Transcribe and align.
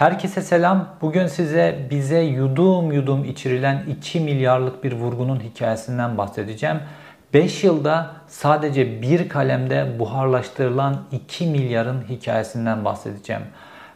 Herkese 0.00 0.42
selam. 0.42 0.88
Bugün 1.00 1.26
size 1.26 1.86
bize 1.90 2.20
yudum 2.20 2.92
yudum 2.92 3.24
içirilen 3.24 3.84
2 3.88 4.20
milyarlık 4.20 4.84
bir 4.84 4.92
vurgunun 4.92 5.40
hikayesinden 5.40 6.18
bahsedeceğim. 6.18 6.80
5 7.34 7.64
yılda 7.64 8.10
sadece 8.26 9.02
bir 9.02 9.28
kalemde 9.28 9.98
buharlaştırılan 9.98 10.96
2 11.12 11.46
milyarın 11.46 12.04
hikayesinden 12.08 12.84
bahsedeceğim. 12.84 13.42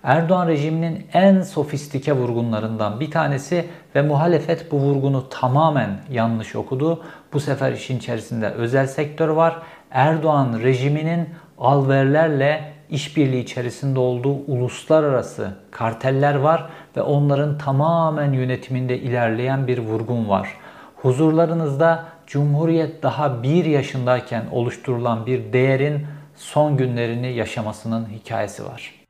Erdoğan 0.03 0.49
rejiminin 0.49 1.07
en 1.13 1.43
sofistike 1.43 2.13
vurgunlarından 2.13 3.01
bir 3.01 3.11
tanesi 3.11 3.69
ve 3.95 4.03
muhalefet 4.03 4.73
bu 4.73 4.77
vurgunu 4.77 5.29
tamamen 5.29 5.91
yanlış 6.11 6.57
okudu. 6.57 7.05
Bu 7.33 7.41
sefer 7.41 7.73
işin 7.73 7.99
içerisinde 7.99 8.49
özel 8.49 8.87
sektör 8.87 9.29
var. 9.29 9.57
Erdoğan 9.91 10.61
rejiminin 10.63 11.29
alverlerle 11.59 12.74
işbirliği 12.91 13.43
içerisinde 13.43 14.01
olduğu 14.01 14.35
uluslararası 14.47 15.55
karteller 15.71 16.35
var 16.35 16.71
ve 16.97 17.03
onların 17.03 17.59
tamamen 17.59 18.33
yönetiminde 18.33 18.99
ilerleyen 18.99 19.67
bir 19.67 19.79
vurgun 19.79 20.29
var. 20.29 20.49
Huzurlarınızda 20.97 22.05
Cumhuriyet 22.27 23.03
daha 23.03 23.43
bir 23.43 23.65
yaşındayken 23.65 24.45
oluşturulan 24.53 25.27
bir 25.27 25.53
değerin 25.53 26.07
son 26.37 26.77
günlerini 26.77 27.33
yaşamasının 27.33 28.09
hikayesi 28.09 28.65
var. 28.65 29.04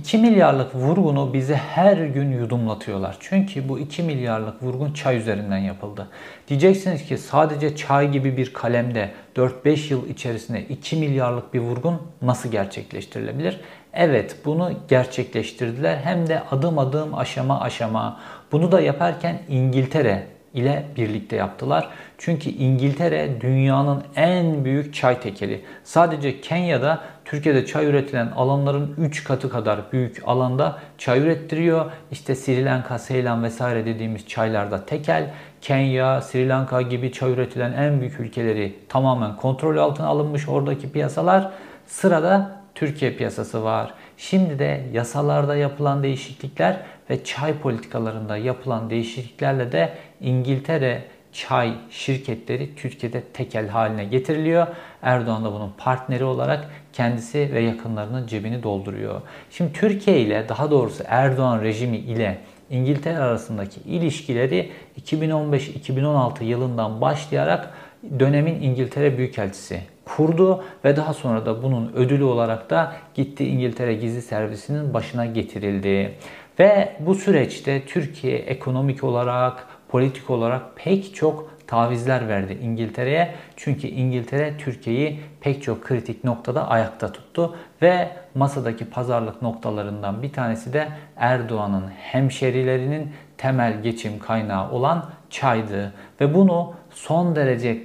2 0.00 0.18
milyarlık 0.18 0.74
vurgunu 0.74 1.32
bize 1.32 1.56
her 1.56 1.96
gün 1.96 2.32
yudumlatıyorlar. 2.32 3.16
Çünkü 3.20 3.68
bu 3.68 3.78
2 3.78 4.02
milyarlık 4.02 4.62
vurgun 4.62 4.92
çay 4.92 5.16
üzerinden 5.16 5.58
yapıldı. 5.58 6.08
Diyeceksiniz 6.48 7.04
ki 7.04 7.18
sadece 7.18 7.76
çay 7.76 8.10
gibi 8.10 8.36
bir 8.36 8.52
kalemde 8.52 9.10
4-5 9.36 9.92
yıl 9.92 10.08
içerisinde 10.08 10.64
2 10.64 10.96
milyarlık 10.96 11.54
bir 11.54 11.60
vurgun 11.60 12.02
nasıl 12.22 12.50
gerçekleştirilebilir? 12.50 13.60
Evet 13.92 14.36
bunu 14.44 14.72
gerçekleştirdiler 14.88 15.96
hem 15.96 16.26
de 16.26 16.42
adım 16.50 16.78
adım 16.78 17.14
aşama 17.14 17.60
aşama. 17.60 18.20
Bunu 18.52 18.72
da 18.72 18.80
yaparken 18.80 19.38
İngiltere 19.48 20.26
ile 20.54 20.86
birlikte 20.96 21.36
yaptılar. 21.36 21.88
Çünkü 22.22 22.50
İngiltere 22.50 23.40
dünyanın 23.40 24.02
en 24.16 24.64
büyük 24.64 24.94
çay 24.94 25.20
tekeli. 25.20 25.60
Sadece 25.84 26.40
Kenya'da 26.40 27.00
Türkiye'de 27.24 27.66
çay 27.66 27.86
üretilen 27.86 28.26
alanların 28.36 28.94
3 28.98 29.24
katı 29.24 29.50
kadar 29.50 29.80
büyük 29.92 30.22
alanda 30.26 30.78
çay 30.98 31.20
ürettiriyor. 31.20 31.90
İşte 32.10 32.34
Sri 32.34 32.64
Lanka, 32.64 32.98
Seylan 32.98 33.42
vesaire 33.42 33.86
dediğimiz 33.86 34.28
çaylarda 34.28 34.86
tekel. 34.86 35.30
Kenya, 35.60 36.20
Sri 36.20 36.48
Lanka 36.48 36.82
gibi 36.82 37.12
çay 37.12 37.32
üretilen 37.32 37.72
en 37.72 38.00
büyük 38.00 38.20
ülkeleri 38.20 38.78
tamamen 38.88 39.36
kontrol 39.36 39.76
altına 39.76 40.06
alınmış 40.06 40.48
oradaki 40.48 40.92
piyasalar. 40.92 41.50
Sırada 41.86 42.60
Türkiye 42.74 43.12
piyasası 43.12 43.64
var. 43.64 43.94
Şimdi 44.16 44.58
de 44.58 44.86
yasalarda 44.92 45.56
yapılan 45.56 46.02
değişiklikler 46.02 46.76
ve 47.10 47.24
çay 47.24 47.58
politikalarında 47.58 48.36
yapılan 48.36 48.90
değişikliklerle 48.90 49.72
de 49.72 49.92
İngiltere 50.20 51.02
çay 51.32 51.72
şirketleri 51.90 52.74
Türkiye'de 52.76 53.20
tekel 53.20 53.68
haline 53.68 54.04
getiriliyor. 54.04 54.66
Erdoğan 55.02 55.44
da 55.44 55.52
bunun 55.52 55.72
partneri 55.78 56.24
olarak 56.24 56.70
kendisi 56.92 57.50
ve 57.52 57.60
yakınlarının 57.60 58.26
cebini 58.26 58.62
dolduruyor. 58.62 59.20
Şimdi 59.50 59.72
Türkiye 59.72 60.20
ile 60.20 60.48
daha 60.48 60.70
doğrusu 60.70 61.04
Erdoğan 61.06 61.62
rejimi 61.62 61.96
ile 61.96 62.38
İngiltere 62.70 63.18
arasındaki 63.18 63.80
ilişkileri 63.80 64.70
2015-2016 65.00 66.44
yılından 66.44 67.00
başlayarak 67.00 67.74
dönemin 68.18 68.62
İngiltere 68.62 69.18
Büyükelçisi 69.18 69.80
kurdu 70.04 70.64
ve 70.84 70.96
daha 70.96 71.14
sonra 71.14 71.46
da 71.46 71.62
bunun 71.62 71.92
ödülü 71.92 72.24
olarak 72.24 72.70
da 72.70 72.92
gitti 73.14 73.48
İngiltere 73.48 73.94
Gizli 73.94 74.22
Servisi'nin 74.22 74.94
başına 74.94 75.26
getirildi. 75.26 76.14
Ve 76.58 76.96
bu 77.00 77.14
süreçte 77.14 77.82
Türkiye 77.86 78.38
ekonomik 78.38 79.04
olarak, 79.04 79.66
politik 79.90 80.30
olarak 80.30 80.76
pek 80.76 81.14
çok 81.14 81.50
tavizler 81.66 82.28
verdi 82.28 82.58
İngiltere'ye. 82.62 83.34
Çünkü 83.56 83.86
İngiltere 83.86 84.56
Türkiye'yi 84.58 85.20
pek 85.40 85.62
çok 85.62 85.84
kritik 85.84 86.24
noktada 86.24 86.68
ayakta 86.68 87.12
tuttu 87.12 87.56
ve 87.82 88.08
masadaki 88.34 88.84
pazarlık 88.84 89.42
noktalarından 89.42 90.22
bir 90.22 90.32
tanesi 90.32 90.72
de 90.72 90.88
Erdoğan'ın 91.16 91.88
hemşerilerinin 91.88 93.12
temel 93.38 93.82
geçim 93.82 94.18
kaynağı 94.18 94.70
olan 94.70 95.04
çaydı 95.30 95.92
ve 96.20 96.34
bunu 96.34 96.72
son 96.90 97.36
derece 97.36 97.82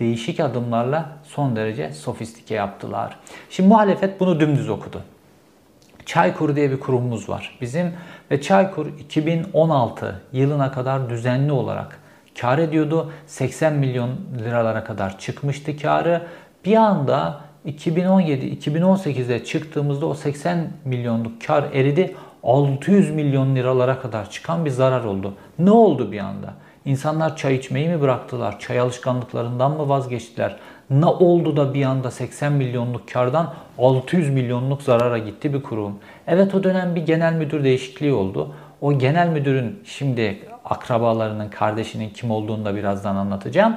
değişik 0.00 0.40
adımlarla 0.40 1.08
son 1.22 1.56
derece 1.56 1.92
sofistike 1.92 2.54
yaptılar. 2.54 3.16
Şimdi 3.50 3.68
muhalefet 3.68 4.20
bunu 4.20 4.40
dümdüz 4.40 4.68
okudu. 4.68 5.02
Çaykur 6.10 6.56
diye 6.56 6.70
bir 6.70 6.80
kurumumuz 6.80 7.28
var 7.28 7.58
bizim 7.60 7.92
ve 8.30 8.40
Çaykur 8.40 8.86
2016 8.86 10.20
yılına 10.32 10.72
kadar 10.72 11.10
düzenli 11.10 11.52
olarak 11.52 12.00
kar 12.40 12.58
ediyordu. 12.58 13.12
80 13.26 13.72
milyon 13.72 14.10
liralara 14.38 14.84
kadar 14.84 15.18
çıkmıştı 15.18 15.76
karı. 15.76 16.26
Bir 16.64 16.76
anda 16.76 17.40
2017-2018'de 17.66 19.44
çıktığımızda 19.44 20.06
o 20.06 20.14
80 20.14 20.68
milyonluk 20.84 21.46
kar 21.46 21.64
eridi. 21.72 22.16
600 22.42 23.10
milyon 23.10 23.56
liralara 23.56 24.00
kadar 24.00 24.30
çıkan 24.30 24.64
bir 24.64 24.70
zarar 24.70 25.04
oldu. 25.04 25.34
Ne 25.58 25.70
oldu 25.70 26.12
bir 26.12 26.18
anda? 26.18 26.54
İnsanlar 26.84 27.36
çay 27.36 27.54
içmeyi 27.54 27.88
mi 27.88 28.00
bıraktılar? 28.00 28.58
Çay 28.58 28.80
alışkanlıklarından 28.80 29.70
mı 29.70 29.88
vazgeçtiler? 29.88 30.56
Ne 30.90 31.06
oldu 31.06 31.56
da 31.56 31.74
bir 31.74 31.84
anda 31.84 32.10
80 32.10 32.52
milyonluk 32.52 33.08
kardan 33.08 33.54
600 33.78 34.30
milyonluk 34.30 34.82
zarara 34.82 35.18
gitti 35.18 35.54
bir 35.54 35.62
kurum? 35.62 35.98
Evet 36.26 36.54
o 36.54 36.64
dönem 36.64 36.94
bir 36.94 37.06
genel 37.06 37.32
müdür 37.32 37.64
değişikliği 37.64 38.12
oldu. 38.12 38.54
O 38.80 38.98
genel 38.98 39.28
müdürün 39.28 39.82
şimdi 39.84 40.38
akrabalarının, 40.64 41.48
kardeşinin 41.48 42.10
kim 42.10 42.30
olduğunu 42.30 42.64
da 42.64 42.76
birazdan 42.76 43.16
anlatacağım. 43.16 43.76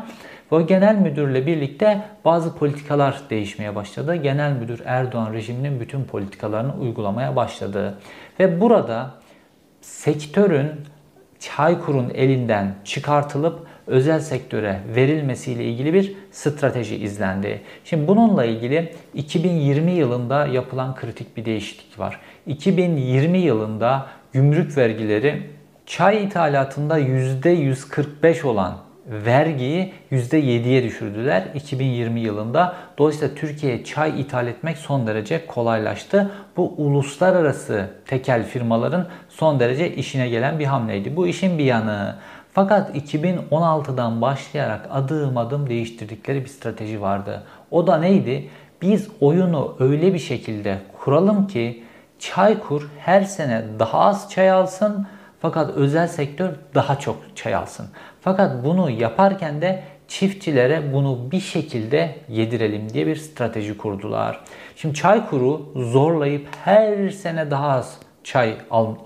Ve 0.52 0.56
o 0.56 0.66
genel 0.66 0.96
müdürle 0.96 1.46
birlikte 1.46 2.02
bazı 2.26 2.56
politikalar 2.56 3.22
değişmeye 3.30 3.76
başladı. 3.76 4.16
Genel 4.16 4.52
müdür 4.52 4.82
Erdoğan 4.86 5.34
rejiminin 5.34 5.80
bütün 5.80 6.04
politikalarını 6.04 6.74
uygulamaya 6.76 7.36
başladı. 7.36 7.98
Ve 8.40 8.62
burada 8.62 9.12
sektörün 9.82 10.72
Çaykur'un 11.40 12.10
elinden 12.10 12.76
çıkartılıp 12.84 13.68
özel 13.88 14.20
sektöre 14.20 14.80
verilmesiyle 14.96 15.64
ilgili 15.64 15.94
bir 15.94 16.16
strateji 16.32 16.96
izlendi. 16.96 17.62
Şimdi 17.86 18.08
bununla 18.08 18.46
ilgili 18.46 18.94
2020 19.14 19.92
yılında 19.92 20.48
yapılan 20.48 20.96
kritik 20.96 21.38
bir 21.38 21.46
değişiklik 21.46 22.00
var. 22.00 22.20
2020 22.48 23.38
yılında 23.38 24.08
gümrük 24.34 24.78
vergileri 24.78 25.42
çay 25.86 26.24
ithalatında 26.24 27.00
%145 27.00 28.44
olan 28.44 28.78
vergiyi 29.08 29.94
%7'ye 30.12 30.84
düşürdüler 30.84 31.44
2020 31.56 32.20
yılında. 32.20 32.76
Dolayısıyla 32.98 33.36
Türkiye'ye 33.36 33.84
çay 33.84 34.22
ithal 34.22 34.48
etmek 34.48 34.78
son 34.78 35.08
derece 35.08 35.46
kolaylaştı. 35.46 36.32
Bu 36.58 36.74
uluslararası 36.78 37.90
tekel 38.06 38.44
firmaların 38.44 39.08
son 39.30 39.60
derece 39.60 39.96
işine 39.96 40.30
gelen 40.30 40.60
bir 40.60 40.66
hamleydi. 40.66 41.16
Bu 41.16 41.28
işin 41.28 41.58
bir 41.58 41.64
yanı. 41.64 42.16
Fakat 42.54 42.96
2016'dan 42.96 44.22
başlayarak 44.22 44.88
adım 44.92 45.38
adım 45.38 45.70
değiştirdikleri 45.70 46.42
bir 46.42 46.50
strateji 46.50 47.02
vardı. 47.02 47.44
O 47.72 47.88
da 47.88 47.98
neydi? 47.98 48.50
Biz 48.82 49.10
oyunu 49.22 49.76
öyle 49.80 50.14
bir 50.14 50.20
şekilde 50.20 50.78
kuralım 51.00 51.48
ki 51.48 51.84
Çaykur 52.20 52.90
her 53.00 53.22
sene 53.22 53.64
daha 53.80 54.00
az 54.00 54.32
çay 54.32 54.52
alsın 54.52 55.08
fakat 55.40 55.70
özel 55.70 56.08
sektör 56.08 56.50
daha 56.76 57.00
çok 57.00 57.16
çay 57.36 57.56
alsın. 57.56 57.88
Fakat 58.22 58.66
bunu 58.66 58.90
yaparken 58.90 59.62
de 59.62 59.84
çiftçilere 60.08 60.94
bunu 60.94 61.32
bir 61.32 61.40
şekilde 61.40 62.16
yedirelim 62.30 62.94
diye 62.94 63.08
bir 63.08 63.16
strateji 63.16 63.78
kurdular. 63.78 64.40
Şimdi 64.76 64.96
Çaykur'u 64.96 65.72
zorlayıp 65.76 66.48
her 66.66 67.10
sene 67.10 67.52
daha 67.52 67.68
az 67.68 68.00
çay 68.24 68.58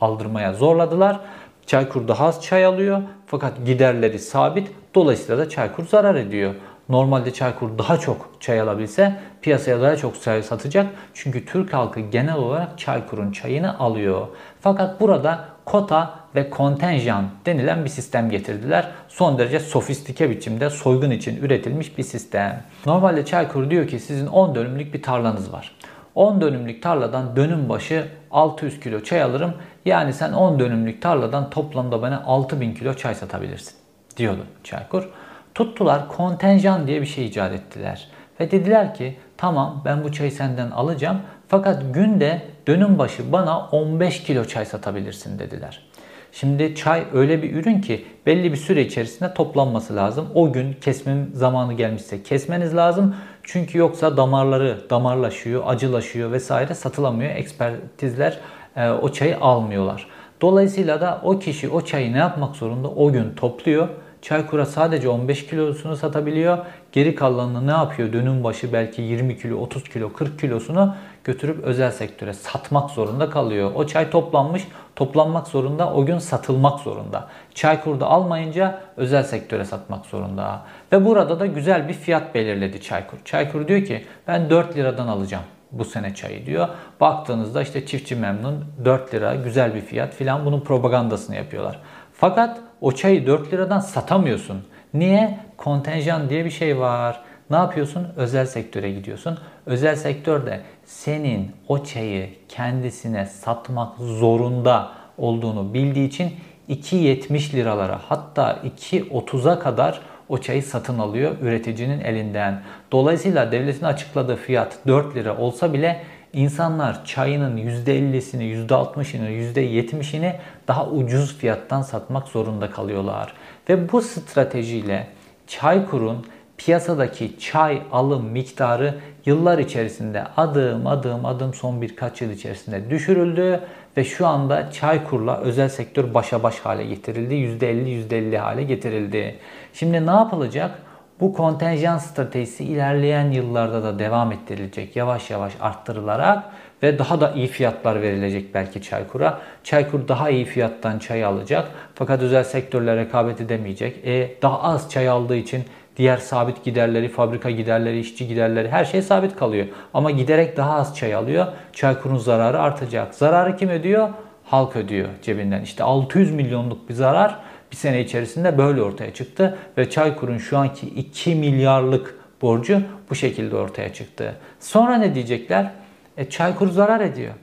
aldırmaya 0.01 0.54
zorladılar. 0.54 1.19
Çaykur 1.68 2.08
daha 2.08 2.25
az 2.25 2.44
çay 2.44 2.66
alıyor 2.66 3.02
fakat 3.25 3.66
giderleri 3.66 4.19
sabit. 4.19 4.72
Dolayısıyla 4.96 5.38
da 5.38 5.50
Çaykur 5.50 5.88
zarar 5.88 6.16
ediyor. 6.16 6.54
Normalde 6.90 7.34
Çaykur 7.34 7.78
daha 7.78 8.00
çok 8.00 8.30
çay 8.40 8.62
alabilse 8.62 9.16
piyasaya 9.42 9.81
daha 9.81 9.96
çok 9.96 10.22
çay 10.22 10.44
satacak. 10.44 10.88
Çünkü 11.14 11.46
Türk 11.46 11.74
halkı 11.74 12.00
genel 12.00 12.36
olarak 12.36 12.80
Çaykur'un 12.80 13.31
çayını 13.31 13.80
alıyor. 13.80 14.28
Fakat 14.62 15.02
burada 15.02 15.46
kota 15.66 16.19
ve 16.36 16.50
kontenjan 16.50 17.25
denilen 17.46 17.86
bir 17.86 17.90
sistem 17.90 18.30
getirdiler. 18.30 18.92
Son 19.08 19.38
derece 19.38 19.60
sofistike 19.60 20.30
biçimde 20.30 20.69
soygun 20.69 21.12
için 21.12 21.44
üretilmiş 21.44 21.98
bir 21.98 22.04
sistem. 22.04 22.64
Normalde 22.86 23.25
Çaykur 23.25 23.69
diyor 23.69 23.88
ki 23.88 24.00
sizin 24.00 24.28
10 24.28 24.56
dönümlük 24.56 24.94
bir 24.94 25.02
tarlanız 25.02 25.54
var. 25.54 25.75
10 26.18 26.42
dönümlük 26.42 26.84
tarladan 26.84 27.36
dönüm 27.36 27.69
başı 27.69 28.08
600 28.31 28.80
kilo 28.80 29.04
çay 29.04 29.22
alırım. 29.22 29.54
Yani 29.88 30.13
sen 30.13 30.34
10 30.34 30.60
dönümlük 30.60 31.01
tarladan 31.01 31.50
toplamda 31.50 32.01
bana 32.01 32.24
6000 32.25 32.74
kilo 32.74 32.94
çay 32.94 33.16
satabilirsin 33.16 33.74
diyordu 34.18 34.45
Çaykur. 34.63 35.10
Tuttular 35.56 36.07
kontenjan 36.07 36.88
diye 36.88 37.01
bir 37.01 37.06
şey 37.06 37.25
icat 37.25 37.54
ettiler. 37.54 38.07
Ve 38.39 38.51
dediler 38.51 38.95
ki 38.95 39.18
tamam 39.38 39.81
ben 39.86 40.04
bu 40.04 40.12
çayı 40.12 40.31
senden 40.31 40.72
alacağım 40.72 41.22
fakat 41.48 41.84
günde 41.94 42.42
dönüm 42.68 42.98
başı 42.98 43.31
bana 43.31 43.60
15 43.60 44.24
kilo 44.24 44.45
çay 44.45 44.66
satabilirsin 44.66 45.39
dediler. 45.39 45.88
Şimdi 46.31 46.75
çay 46.75 47.04
öyle 47.13 47.44
bir 47.44 47.56
ürün 47.56 47.81
ki 47.81 48.06
belli 48.25 48.51
bir 48.51 48.57
süre 48.57 48.81
içerisinde 48.81 49.33
toplanması 49.33 49.95
lazım. 49.95 50.28
O 50.36 50.54
gün 50.54 50.74
kesmenin 50.74 51.31
zamanı 51.33 51.74
gelmişse 51.74 52.24
kesmeniz 52.24 52.75
lazım. 52.75 53.16
Çünkü 53.44 53.78
yoksa 53.78 54.18
damarları 54.18 54.90
damarlaşıyor, 54.90 55.63
acılaşıyor 55.66 56.31
vesaire 56.31 56.74
satılamıyor. 56.74 57.31
Ekspertizler 57.31 58.40
e, 58.77 58.89
o 58.89 59.12
çayı 59.12 59.38
almıyorlar. 59.38 60.07
Dolayısıyla 60.41 61.01
da 61.01 61.21
o 61.24 61.39
kişi 61.39 61.69
o 61.69 61.81
çayı 61.81 62.13
ne 62.13 62.18
yapmak 62.18 62.56
zorunda? 62.56 62.88
O 62.88 63.12
gün 63.12 63.33
topluyor. 63.35 63.88
Çaykur'a 64.21 64.65
sadece 64.65 65.09
15 65.09 65.47
kilosunu 65.47 65.95
satabiliyor. 65.95 66.57
Geri 66.91 67.15
kalanını 67.15 67.68
ne 67.68 67.71
yapıyor? 67.71 68.13
Dönüm 68.13 68.44
başı 68.44 68.74
belki 68.74 69.01
20 69.01 69.38
kilo, 69.38 69.57
30 69.57 69.83
kilo, 69.83 70.13
40 70.13 70.39
kilosunu 70.39 70.95
götürüp 71.24 71.63
özel 71.63 71.91
sektöre 71.91 72.33
satmak 72.33 72.89
zorunda 72.89 73.29
kalıyor. 73.29 73.71
O 73.75 73.88
çay 73.88 74.09
toplanmış, 74.09 74.68
toplanmak 74.95 75.47
zorunda, 75.47 75.94
o 75.94 76.06
gün 76.06 76.19
satılmak 76.19 76.80
zorunda. 76.80 77.27
Çaykur'da 77.53 78.07
almayınca 78.07 78.81
özel 78.97 79.23
sektöre 79.23 79.65
satmak 79.65 80.06
zorunda. 80.06 80.62
Ve 80.94 81.06
burada 81.06 81.39
da 81.39 81.45
güzel 81.45 81.88
bir 81.88 81.94
fiyat 81.94 82.35
belirledi 82.35 82.81
Çaykur. 82.81 83.18
Çaykur 83.25 83.68
diyor 83.68 83.85
ki 83.85 84.06
ben 84.27 84.50
4 84.50 84.77
liradan 84.77 85.07
alacağım 85.07 85.44
bu 85.72 85.86
sene 85.86 86.16
çayı 86.16 86.46
diyor. 86.46 86.68
Baktığınızda 87.00 87.62
işte 87.62 87.86
çiftçi 87.86 88.16
memnun 88.16 88.66
4 88.86 89.14
lira 89.14 89.36
güzel 89.36 89.75
bir 89.75 89.81
fiyat 89.81 90.14
filan 90.14 90.46
bunun 90.46 90.60
propagandasını 90.62 91.36
yapıyorlar. 91.36 91.80
Fakat 92.14 92.60
o 92.81 92.92
çayı 92.92 93.28
4 93.28 93.54
liradan 93.54 93.80
satamıyorsun. 93.80 94.64
Niye? 94.94 95.40
Kontenjan 95.58 96.30
diye 96.30 96.46
bir 96.46 96.50
şey 96.50 96.80
var. 96.80 97.22
Ne 97.50 97.56
yapıyorsun? 97.56 98.08
Özel 98.16 98.46
sektöre 98.46 98.92
gidiyorsun. 98.92 99.40
Özel 99.66 99.96
sektörde 99.96 100.62
senin 100.86 101.52
o 101.68 101.84
çayı 101.84 102.30
kendisine 102.50 103.25
satmak 103.25 103.98
zorunda 103.98 104.92
olduğunu 105.18 105.74
bildiği 105.74 106.08
için 106.08 106.31
2.70 106.69 107.54
liralara 107.54 108.00
hatta 108.08 108.60
2.30'a 108.80 109.60
kadar 109.60 110.02
o 110.29 110.38
çayı 110.38 110.63
satın 110.63 111.00
alıyor 111.00 111.35
üreticinin 111.41 112.00
elinden. 112.00 112.62
Dolayısıyla 112.91 113.51
devletin 113.51 113.85
açıkladığı 113.85 114.35
fiyat 114.35 114.77
4 114.88 115.15
lira 115.15 115.38
olsa 115.38 115.74
bile 115.74 116.03
insanlar 116.33 117.06
çayının 117.06 117.57
%50'sini, 117.57 118.68
%60'ını, 118.68 119.29
%70'ini 119.29 120.33
daha 120.68 120.88
ucuz 120.88 121.38
fiyattan 121.38 121.81
satmak 121.81 122.27
zorunda 122.27 122.71
kalıyorlar. 122.71 123.33
Ve 123.69 123.91
bu 123.91 124.01
stratejiyle 124.01 125.07
Çaykur'un 125.47 126.25
piyasadaki 126.57 127.39
çay 127.39 127.81
alım 127.91 128.25
miktarı 128.25 128.95
yıllar 129.25 129.57
içerisinde 129.57 130.23
adım 130.38 130.88
adım 130.88 131.25
adım 131.25 131.53
son 131.53 131.81
birkaç 131.81 132.21
yıl 132.21 132.31
içerisinde 132.31 132.89
düşürüldü 132.89 133.62
ve 133.97 134.03
şu 134.03 134.27
anda 134.27 134.71
Çaykur'la 134.71 135.38
özel 135.38 135.69
sektör 135.69 136.13
başa 136.13 136.44
baş 136.44 136.59
hale 136.59 136.85
getirildi. 136.85 137.33
%50 137.33 138.07
%50 138.09 138.38
hale 138.38 138.63
getirildi. 138.63 139.35
Şimdi 139.79 140.06
ne 140.06 140.12
yapılacak? 140.12 140.71
Bu 141.19 141.33
kontenjan 141.33 141.97
stratejisi 141.97 142.63
ilerleyen 142.63 143.31
yıllarda 143.31 143.83
da 143.83 144.00
devam 144.00 144.31
ettirilecek. 144.31 144.95
Yavaş 144.95 145.29
yavaş 145.29 145.53
arttırılarak 145.62 146.44
ve 146.83 147.00
daha 147.00 147.21
da 147.21 147.31
iyi 147.31 147.47
fiyatlar 147.47 148.01
verilecek 148.01 148.53
belki 148.53 148.81
Çaykur'a. 148.81 149.41
Çaykur 149.63 150.07
daha 150.07 150.29
iyi 150.29 150.45
fiyattan 150.45 151.00
çay 151.00 151.25
alacak. 151.25 151.68
Fakat 151.95 152.21
özel 152.21 152.44
sektörle 152.44 152.95
rekabet 152.95 153.41
edemeyecek. 153.41 154.07
E, 154.07 154.41
daha 154.41 154.63
az 154.63 154.91
çay 154.91 155.09
aldığı 155.09 155.35
için 155.35 155.63
diğer 155.97 156.18
sabit 156.18 156.63
giderleri, 156.63 157.09
fabrika 157.09 157.50
giderleri, 157.50 158.00
işçi 158.00 158.27
giderleri 158.27 158.69
her 158.69 158.85
şey 158.85 159.01
sabit 159.01 159.35
kalıyor. 159.35 159.68
Ama 159.94 160.12
giderek 160.12 160.57
daha 160.57 160.73
az 160.73 160.97
çay 160.97 161.15
alıyor. 161.15 161.47
Çaykur'un 161.73 162.18
zararı 162.18 162.59
artacak. 162.59 163.15
Zararı 163.15 163.57
kim 163.57 163.69
ödüyor? 163.69 164.09
Halk 164.44 164.75
ödüyor 164.75 165.09
cebinden. 165.21 165.62
İşte 165.62 165.83
600 165.83 166.31
milyonluk 166.31 166.89
bir 166.89 166.94
zarar 166.94 167.46
bir 167.72 167.75
sene 167.75 168.02
içerisinde 168.02 168.58
böyle 168.58 168.81
ortaya 168.81 169.14
çıktı 169.14 169.58
ve 169.78 169.90
Çaykur'un 169.90 170.38
şu 170.38 170.58
anki 170.58 170.88
2 170.88 171.36
milyarlık 171.36 172.16
borcu 172.42 172.81
bu 173.10 173.16
şekilde 173.16 173.56
ortaya 173.56 173.94
çıktı. 173.94 174.36
Sonra 174.60 174.98
ne 174.98 175.16
diyecekler? 175.16 175.72
E, 176.18 176.30
Çaykur 176.30 176.69
zarar 176.69 177.00
ediyor. 177.00 177.34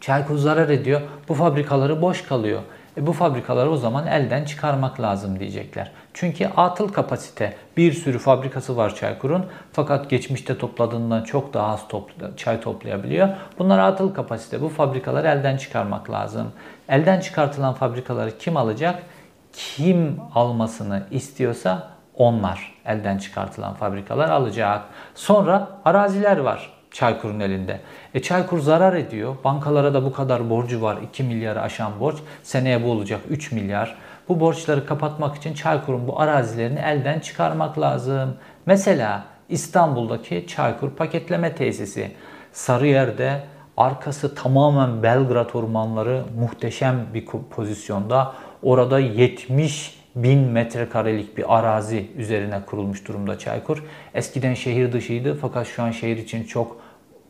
Çaykur 0.00 0.36
zarar 0.36 0.68
ediyor. 0.68 1.00
Bu 1.28 1.34
fabrikaları 1.34 2.02
boş 2.02 2.22
kalıyor. 2.22 2.60
E, 2.96 3.06
bu 3.06 3.12
fabrikaları 3.12 3.70
o 3.70 3.76
zaman 3.76 4.06
elden 4.06 4.44
çıkarmak 4.44 5.00
lazım 5.00 5.40
diyecekler. 5.40 5.90
Çünkü 6.14 6.46
atıl 6.46 6.88
kapasite 6.88 7.54
bir 7.76 7.92
sürü 7.92 8.18
fabrikası 8.18 8.76
var 8.76 8.94
Çaykur'un 8.94 9.46
fakat 9.72 10.10
geçmişte 10.10 10.58
topladığından 10.58 11.24
çok 11.24 11.54
daha 11.54 11.72
az 11.72 11.88
topla, 11.88 12.36
çay 12.36 12.60
toplayabiliyor. 12.60 13.28
Bunlar 13.58 13.78
atıl 13.78 14.14
kapasite. 14.14 14.60
Bu 14.60 14.68
fabrikaları 14.68 15.28
elden 15.28 15.56
çıkarmak 15.56 16.10
lazım. 16.10 16.52
Elden 16.88 17.20
çıkartılan 17.20 17.74
fabrikaları 17.74 18.38
kim 18.38 18.56
alacak? 18.56 19.02
Kim 19.52 20.20
almasını 20.34 21.02
istiyorsa 21.10 21.88
onlar 22.14 22.74
elden 22.84 23.18
çıkartılan 23.18 23.74
fabrikalar 23.74 24.30
alacak. 24.30 24.84
Sonra 25.14 25.68
araziler 25.84 26.38
var. 26.38 26.72
Çaykur'un 26.90 27.40
elinde. 27.40 27.80
E 28.14 28.22
Çaykur 28.22 28.58
zarar 28.58 28.94
ediyor. 28.94 29.36
Bankalara 29.44 29.94
da 29.94 30.04
bu 30.04 30.12
kadar 30.12 30.50
borcu 30.50 30.82
var. 30.82 30.98
2 31.02 31.22
milyarı 31.22 31.62
aşan 31.62 32.00
borç. 32.00 32.16
Seneye 32.42 32.84
bu 32.84 32.90
olacak 32.90 33.20
3 33.28 33.52
milyar. 33.52 33.96
Bu 34.28 34.40
borçları 34.40 34.86
kapatmak 34.86 35.36
için 35.36 35.54
Çaykur'un 35.54 36.08
bu 36.08 36.20
arazilerini 36.20 36.78
elden 36.78 37.20
çıkarmak 37.20 37.80
lazım. 37.80 38.36
Mesela 38.66 39.24
İstanbul'daki 39.48 40.46
Çaykur 40.46 40.90
paketleme 40.90 41.54
tesisi. 41.54 42.12
Sarıyer'de 42.52 43.40
arkası 43.76 44.34
tamamen 44.34 45.02
Belgrad 45.02 45.54
ormanları 45.54 46.24
muhteşem 46.38 47.06
bir 47.14 47.26
pozisyonda. 47.26 48.32
Orada 48.62 48.98
70 48.98 50.00
bin 50.16 50.38
metrekarelik 50.38 51.36
bir 51.36 51.58
arazi 51.58 52.06
üzerine 52.16 52.60
kurulmuş 52.66 53.08
durumda 53.08 53.38
Çaykur. 53.38 53.84
Eskiden 54.14 54.54
şehir 54.54 54.92
dışıydı 54.92 55.38
fakat 55.40 55.66
şu 55.66 55.82
an 55.82 55.90
şehir 55.90 56.16
için 56.16 56.44
çok 56.44 56.76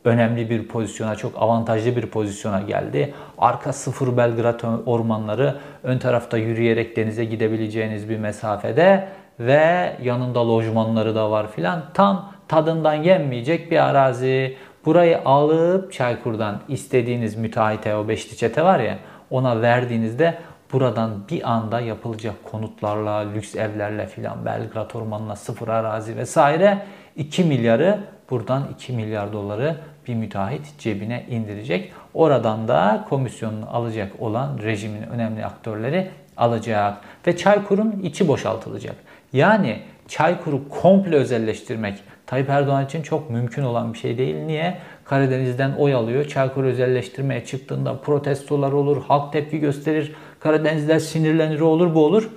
önemli 0.05 0.49
bir 0.49 0.67
pozisyona, 0.67 1.15
çok 1.15 1.31
avantajlı 1.35 1.95
bir 1.95 2.05
pozisyona 2.05 2.61
geldi. 2.61 3.13
Arka 3.37 3.73
sıfır 3.73 4.17
Belgrad 4.17 4.59
ormanları, 4.85 5.55
ön 5.83 5.97
tarafta 5.97 6.37
yürüyerek 6.37 6.95
denize 6.95 7.25
gidebileceğiniz 7.25 8.09
bir 8.09 8.17
mesafede 8.17 9.07
ve 9.39 9.95
yanında 10.01 10.47
lojmanları 10.47 11.15
da 11.15 11.31
var 11.31 11.51
filan. 11.51 11.83
Tam 11.93 12.33
tadından 12.47 12.93
yenmeyecek 12.93 13.71
bir 13.71 13.89
arazi. 13.89 14.57
Burayı 14.85 15.19
alıp 15.25 15.93
Çaykur'dan 15.93 16.59
istediğiniz 16.67 17.35
müteahhite 17.35 17.95
o 17.95 18.07
beşli 18.07 18.37
çete 18.37 18.63
var 18.63 18.79
ya 18.79 18.97
ona 19.29 19.61
verdiğinizde 19.61 20.37
buradan 20.73 21.11
bir 21.29 21.51
anda 21.51 21.79
yapılacak 21.79 22.35
konutlarla, 22.51 23.17
lüks 23.17 23.55
evlerle 23.55 24.07
filan 24.07 24.45
Belgrad 24.45 24.91
ormanına 24.93 25.35
sıfır 25.35 25.67
arazi 25.67 26.17
vesaire 26.17 26.85
2 27.15 27.43
milyarı 27.43 27.99
buradan 28.29 28.67
2 28.75 28.93
milyar 28.93 29.33
doları 29.33 29.75
bir 30.07 30.15
müteahhit 30.15 30.79
cebine 30.79 31.25
indirecek. 31.29 31.91
Oradan 32.13 32.67
da 32.67 33.05
komisyonunu 33.09 33.65
alacak 33.75 34.11
olan 34.19 34.57
rejimin 34.63 35.03
önemli 35.03 35.45
aktörleri 35.45 36.09
alacak 36.37 36.97
ve 37.27 37.37
Çaykur'un 37.37 37.99
içi 38.03 38.27
boşaltılacak. 38.27 38.95
Yani 39.33 39.79
Çaykur'u 40.07 40.69
komple 40.69 41.15
özelleştirmek 41.15 42.03
Tayyip 42.31 42.49
Erdoğan 42.49 42.85
için 42.85 43.01
çok 43.01 43.29
mümkün 43.29 43.63
olan 43.63 43.93
bir 43.93 43.97
şey 43.97 44.17
değil. 44.17 44.35
Niye? 44.35 44.77
Karadeniz'den 45.05 45.71
oy 45.71 45.93
alıyor. 45.93 46.25
Çaykur 46.25 46.63
özelleştirmeye 46.63 47.45
çıktığında 47.45 47.97
protestolar 47.97 48.71
olur, 48.71 49.03
halk 49.07 49.33
tepki 49.33 49.59
gösterir, 49.59 50.15
Karadenizler 50.43 50.99
sinirlenir, 50.99 51.59
olur 51.59 51.95
bu 51.95 52.05
olur. 52.05 52.29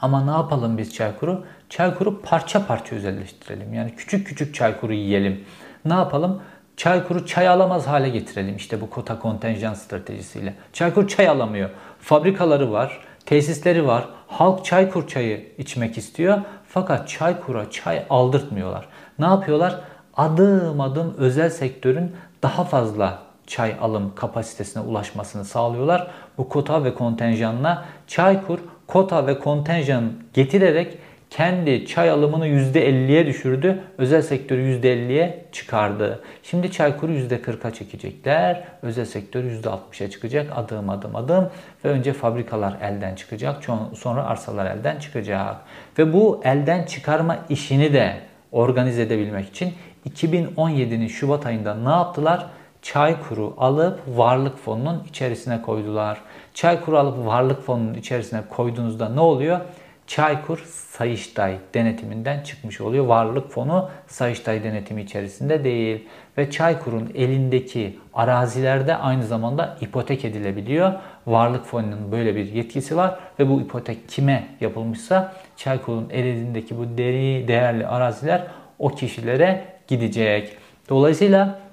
Ama 0.00 0.24
ne 0.24 0.30
yapalım 0.30 0.78
biz 0.78 0.94
Çaykur'u? 0.94 1.44
Çaykur'u 1.68 2.22
parça 2.22 2.66
parça 2.66 2.96
özelleştirelim. 2.96 3.74
Yani 3.74 3.94
küçük 3.96 4.26
küçük 4.26 4.54
Çaykur'u 4.54 4.92
yiyelim. 4.92 5.44
Ne 5.84 5.92
yapalım? 5.94 6.42
Çaykur'u 6.76 7.26
çay 7.26 7.48
alamaz 7.48 7.86
hale 7.86 8.08
getirelim 8.08 8.56
işte 8.56 8.80
bu 8.80 8.90
kota 8.90 9.18
kontenjan 9.18 9.74
stratejisiyle. 9.74 10.54
Çaykur 10.72 11.08
çay 11.08 11.28
alamıyor. 11.28 11.70
Fabrikaları 12.00 12.72
var, 12.72 13.00
tesisleri 13.26 13.86
var. 13.86 14.08
Halk 14.26 14.64
Çaykur 14.64 15.08
çayı 15.08 15.48
içmek 15.58 15.98
istiyor. 15.98 16.40
Fakat 16.68 17.08
Çaykur'a 17.08 17.70
çay 17.70 18.06
aldırtmıyorlar. 18.10 18.88
Ne 19.18 19.26
yapıyorlar? 19.26 19.80
Adım 20.16 20.80
adım 20.80 21.14
özel 21.18 21.50
sektörün 21.50 22.12
daha 22.42 22.64
fazla 22.64 23.22
çay 23.46 23.74
alım 23.80 24.12
kapasitesine 24.14 24.82
ulaşmasını 24.82 25.44
sağlıyorlar. 25.44 26.10
Bu 26.38 26.48
kota 26.48 26.84
ve 26.84 26.94
kontenjanla 26.94 27.84
Çaykur 28.06 28.58
kota 28.86 29.26
ve 29.26 29.38
kontenjan 29.38 30.12
getirerek 30.32 30.98
kendi 31.30 31.86
çay 31.86 32.10
alımını 32.10 32.48
%50'ye 32.48 33.26
düşürdü. 33.26 33.80
Özel 33.98 34.22
sektörü 34.22 34.62
%50'ye 34.62 35.44
çıkardı. 35.52 36.20
Şimdi 36.42 36.72
Çaykur'u 36.72 37.12
%40'a 37.12 37.72
çekecekler. 37.72 38.64
Özel 38.82 39.04
sektör 39.04 39.44
%60'a 39.44 40.10
çıkacak 40.10 40.52
adım 40.56 40.90
adım 40.90 41.16
adım. 41.16 41.50
Ve 41.84 41.88
önce 41.88 42.12
fabrikalar 42.12 42.76
elden 42.82 43.14
çıkacak. 43.14 43.64
Sonra 43.94 44.24
arsalar 44.24 44.66
elden 44.66 44.98
çıkacak. 44.98 45.56
Ve 45.98 46.12
bu 46.12 46.40
elden 46.44 46.82
çıkarma 46.82 47.36
işini 47.48 47.92
de 47.92 48.16
organize 48.52 49.02
edebilmek 49.02 49.48
için 49.48 49.72
2017'nin 50.10 51.08
Şubat 51.08 51.46
ayında 51.46 51.74
ne 51.74 51.90
yaptılar? 51.90 52.46
Çaykur'u 52.84 53.54
alıp 53.58 54.00
varlık 54.08 54.58
fonunun 54.58 55.04
içerisine 55.08 55.62
koydular. 55.62 56.20
Çaykur'u 56.54 56.98
alıp 56.98 57.26
varlık 57.26 57.62
fonunun 57.62 57.94
içerisine 57.94 58.40
koyduğunuzda 58.50 59.08
ne 59.08 59.20
oluyor? 59.20 59.60
Çaykur 60.06 60.58
Sayıştay 60.68 61.56
denetiminden 61.74 62.42
çıkmış 62.42 62.80
oluyor. 62.80 63.06
Varlık 63.06 63.50
fonu 63.50 63.90
Sayıştay 64.06 64.64
denetimi 64.64 65.02
içerisinde 65.02 65.64
değil. 65.64 66.08
Ve 66.38 66.50
Çaykur'un 66.50 67.10
elindeki 67.14 67.98
arazilerde 68.14 68.96
aynı 68.96 69.26
zamanda 69.26 69.76
ipotek 69.80 70.24
edilebiliyor. 70.24 70.92
Varlık 71.26 71.64
fonunun 71.64 72.12
böyle 72.12 72.36
bir 72.36 72.52
yetkisi 72.52 72.96
var 72.96 73.18
ve 73.38 73.48
bu 73.48 73.60
ipotek 73.60 74.08
kime 74.08 74.46
yapılmışsa 74.60 75.32
Çaykur'un 75.56 76.10
elindeki 76.10 76.78
bu 76.78 76.98
deri 76.98 77.48
değerli 77.48 77.86
araziler 77.86 78.46
o 78.78 78.88
kişilere 78.88 79.64
gidecek. 79.88 80.56
Dolayısıyla 80.88 81.63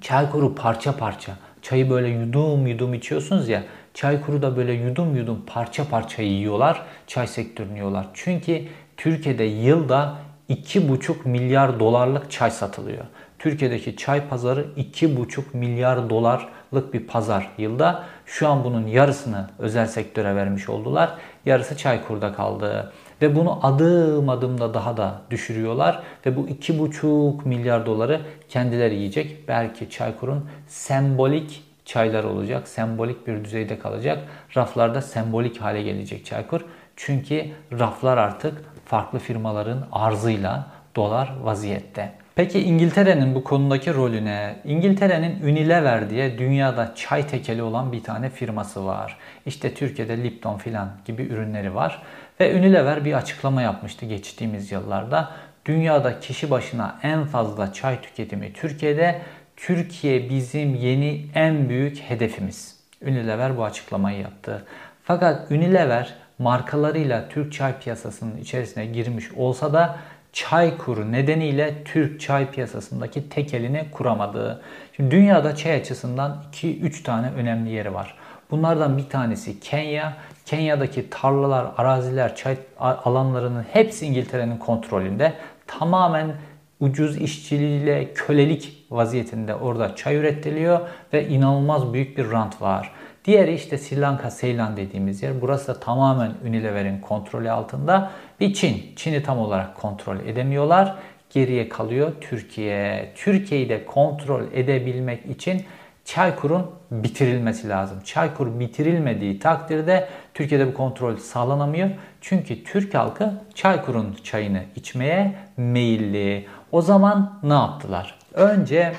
Çaykur'u 0.00 0.54
parça 0.54 0.96
parça 0.96 1.32
çayı 1.62 1.90
böyle 1.90 2.08
yudum 2.08 2.66
yudum 2.66 2.94
içiyorsunuz 2.94 3.48
ya 3.48 3.62
Çaykur'u 3.94 4.42
da 4.42 4.56
böyle 4.56 4.72
yudum 4.72 5.16
yudum 5.16 5.42
parça 5.46 5.88
parça 5.88 6.22
yiyorlar. 6.22 6.82
Çay 7.06 7.26
sektörünü 7.26 7.74
yiyorlar. 7.74 8.06
Çünkü 8.14 8.62
Türkiye'de 8.96 9.44
yılda 9.44 10.14
2,5 10.50 11.28
milyar 11.28 11.80
dolarlık 11.80 12.30
çay 12.30 12.50
satılıyor. 12.50 13.04
Türkiye'deki 13.38 13.96
çay 13.96 14.28
pazarı 14.28 14.66
2,5 14.76 15.42
milyar 15.52 16.10
dolarlık 16.10 16.94
bir 16.94 17.06
pazar 17.06 17.50
yılda. 17.58 18.04
Şu 18.26 18.48
an 18.48 18.64
bunun 18.64 18.86
yarısını 18.86 19.50
özel 19.58 19.86
sektöre 19.86 20.36
vermiş 20.36 20.68
oldular. 20.68 21.10
Yarısı 21.46 21.76
Çaykur'da 21.76 22.32
kaldı. 22.32 22.92
Ve 23.22 23.36
bunu 23.36 23.66
adım 23.66 24.28
adım 24.28 24.60
da 24.60 24.74
daha 24.74 24.96
da 24.96 25.20
düşürüyorlar. 25.30 26.02
Ve 26.26 26.36
bu 26.36 26.48
2,5 26.48 27.48
milyar 27.48 27.86
doları 27.86 28.20
kendileri 28.48 28.94
yiyecek. 28.94 29.48
Belki 29.48 29.90
Çaykur'un 29.90 30.48
sembolik 30.66 31.64
çaylar 31.84 32.24
olacak. 32.24 32.68
Sembolik 32.68 33.26
bir 33.26 33.44
düzeyde 33.44 33.78
kalacak. 33.78 34.18
Raflarda 34.56 35.02
sembolik 35.02 35.60
hale 35.60 35.82
gelecek 35.82 36.26
Çaykur. 36.26 36.60
Çünkü 36.96 37.46
raflar 37.72 38.18
artık 38.18 38.64
farklı 38.84 39.18
firmaların 39.18 39.86
arzıyla 39.92 40.66
dolar 40.96 41.32
vaziyette. 41.42 42.25
Peki 42.36 42.60
İngiltere'nin 42.60 43.34
bu 43.34 43.44
konudaki 43.44 43.94
rolüne? 43.94 44.56
İngiltere'nin 44.64 45.42
Unilever 45.42 46.10
diye 46.10 46.38
dünyada 46.38 46.94
çay 46.94 47.26
tekeli 47.26 47.62
olan 47.62 47.92
bir 47.92 48.02
tane 48.02 48.30
firması 48.30 48.86
var. 48.86 49.16
İşte 49.46 49.74
Türkiye'de 49.74 50.22
Lipton 50.22 50.58
filan 50.58 50.88
gibi 51.04 51.22
ürünleri 51.22 51.74
var. 51.74 52.02
Ve 52.40 52.54
Unilever 52.58 53.04
bir 53.04 53.12
açıklama 53.12 53.62
yapmıştı 53.62 54.06
geçtiğimiz 54.06 54.72
yıllarda. 54.72 55.32
Dünyada 55.66 56.20
kişi 56.20 56.50
başına 56.50 56.98
en 57.02 57.24
fazla 57.24 57.72
çay 57.72 58.00
tüketimi 58.00 58.52
Türkiye'de 58.52 59.22
Türkiye 59.56 60.30
bizim 60.30 60.74
yeni 60.74 61.26
en 61.34 61.68
büyük 61.68 61.98
hedefimiz. 61.98 62.76
Unilever 63.02 63.56
bu 63.56 63.64
açıklamayı 63.64 64.20
yaptı. 64.20 64.64
Fakat 65.04 65.50
Unilever 65.50 66.14
markalarıyla 66.38 67.28
Türk 67.28 67.52
çay 67.52 67.78
piyasasının 67.78 68.36
içerisine 68.36 68.86
girmiş 68.86 69.32
olsa 69.32 69.72
da 69.72 69.98
çay 70.36 70.76
kuru 70.76 71.12
nedeniyle 71.12 71.84
Türk 71.84 72.20
çay 72.20 72.50
piyasasındaki 72.50 73.28
tek 73.28 73.54
elini 73.54 73.86
kuramadı. 73.90 74.62
Şimdi 74.96 75.10
dünyada 75.10 75.56
çay 75.56 75.74
açısından 75.74 76.42
2-3 76.52 77.02
tane 77.02 77.30
önemli 77.30 77.70
yeri 77.70 77.94
var. 77.94 78.14
Bunlardan 78.50 78.98
bir 78.98 79.08
tanesi 79.08 79.60
Kenya. 79.60 80.16
Kenya'daki 80.46 81.10
tarlalar, 81.10 81.66
araziler, 81.76 82.36
çay 82.36 82.56
alanlarının 82.78 83.62
hepsi 83.72 84.06
İngiltere'nin 84.06 84.58
kontrolünde. 84.58 85.32
Tamamen 85.66 86.34
ucuz 86.80 87.16
işçiliğiyle 87.16 88.12
kölelik 88.14 88.86
vaziyetinde 88.90 89.54
orada 89.54 89.96
çay 89.96 90.16
üretiliyor 90.16 90.80
ve 91.12 91.28
inanılmaz 91.28 91.92
büyük 91.92 92.18
bir 92.18 92.30
rant 92.30 92.62
var. 92.62 92.92
Diğeri 93.26 93.54
işte 93.54 93.78
Sri 93.78 94.00
Lanka, 94.00 94.30
Seylan 94.30 94.76
dediğimiz 94.76 95.22
yer. 95.22 95.40
Burası 95.40 95.68
da 95.68 95.80
tamamen 95.80 96.32
Unilever'in 96.48 97.00
kontrolü 97.00 97.50
altında. 97.50 98.10
Bir 98.40 98.54
Çin. 98.54 98.92
Çin'i 98.96 99.22
tam 99.22 99.38
olarak 99.38 99.76
kontrol 99.76 100.16
edemiyorlar. 100.20 100.94
Geriye 101.30 101.68
kalıyor 101.68 102.12
Türkiye. 102.20 103.12
Türkiye'yi 103.14 103.68
de 103.68 103.84
kontrol 103.84 104.42
edebilmek 104.52 105.26
için 105.26 105.62
Çaykur'un 106.04 106.70
bitirilmesi 106.90 107.68
lazım. 107.68 108.00
Çaykur 108.04 108.60
bitirilmediği 108.60 109.38
takdirde 109.38 110.08
Türkiye'de 110.34 110.66
bu 110.66 110.74
kontrol 110.74 111.16
sağlanamıyor. 111.16 111.90
Çünkü 112.20 112.64
Türk 112.64 112.94
halkı 112.94 113.32
Çaykur'un 113.54 114.16
çayını 114.24 114.62
içmeye 114.76 115.34
meyilli. 115.56 116.46
O 116.72 116.82
zaman 116.82 117.40
ne 117.42 117.52
yaptılar? 117.52 118.18
Önce 118.34 118.92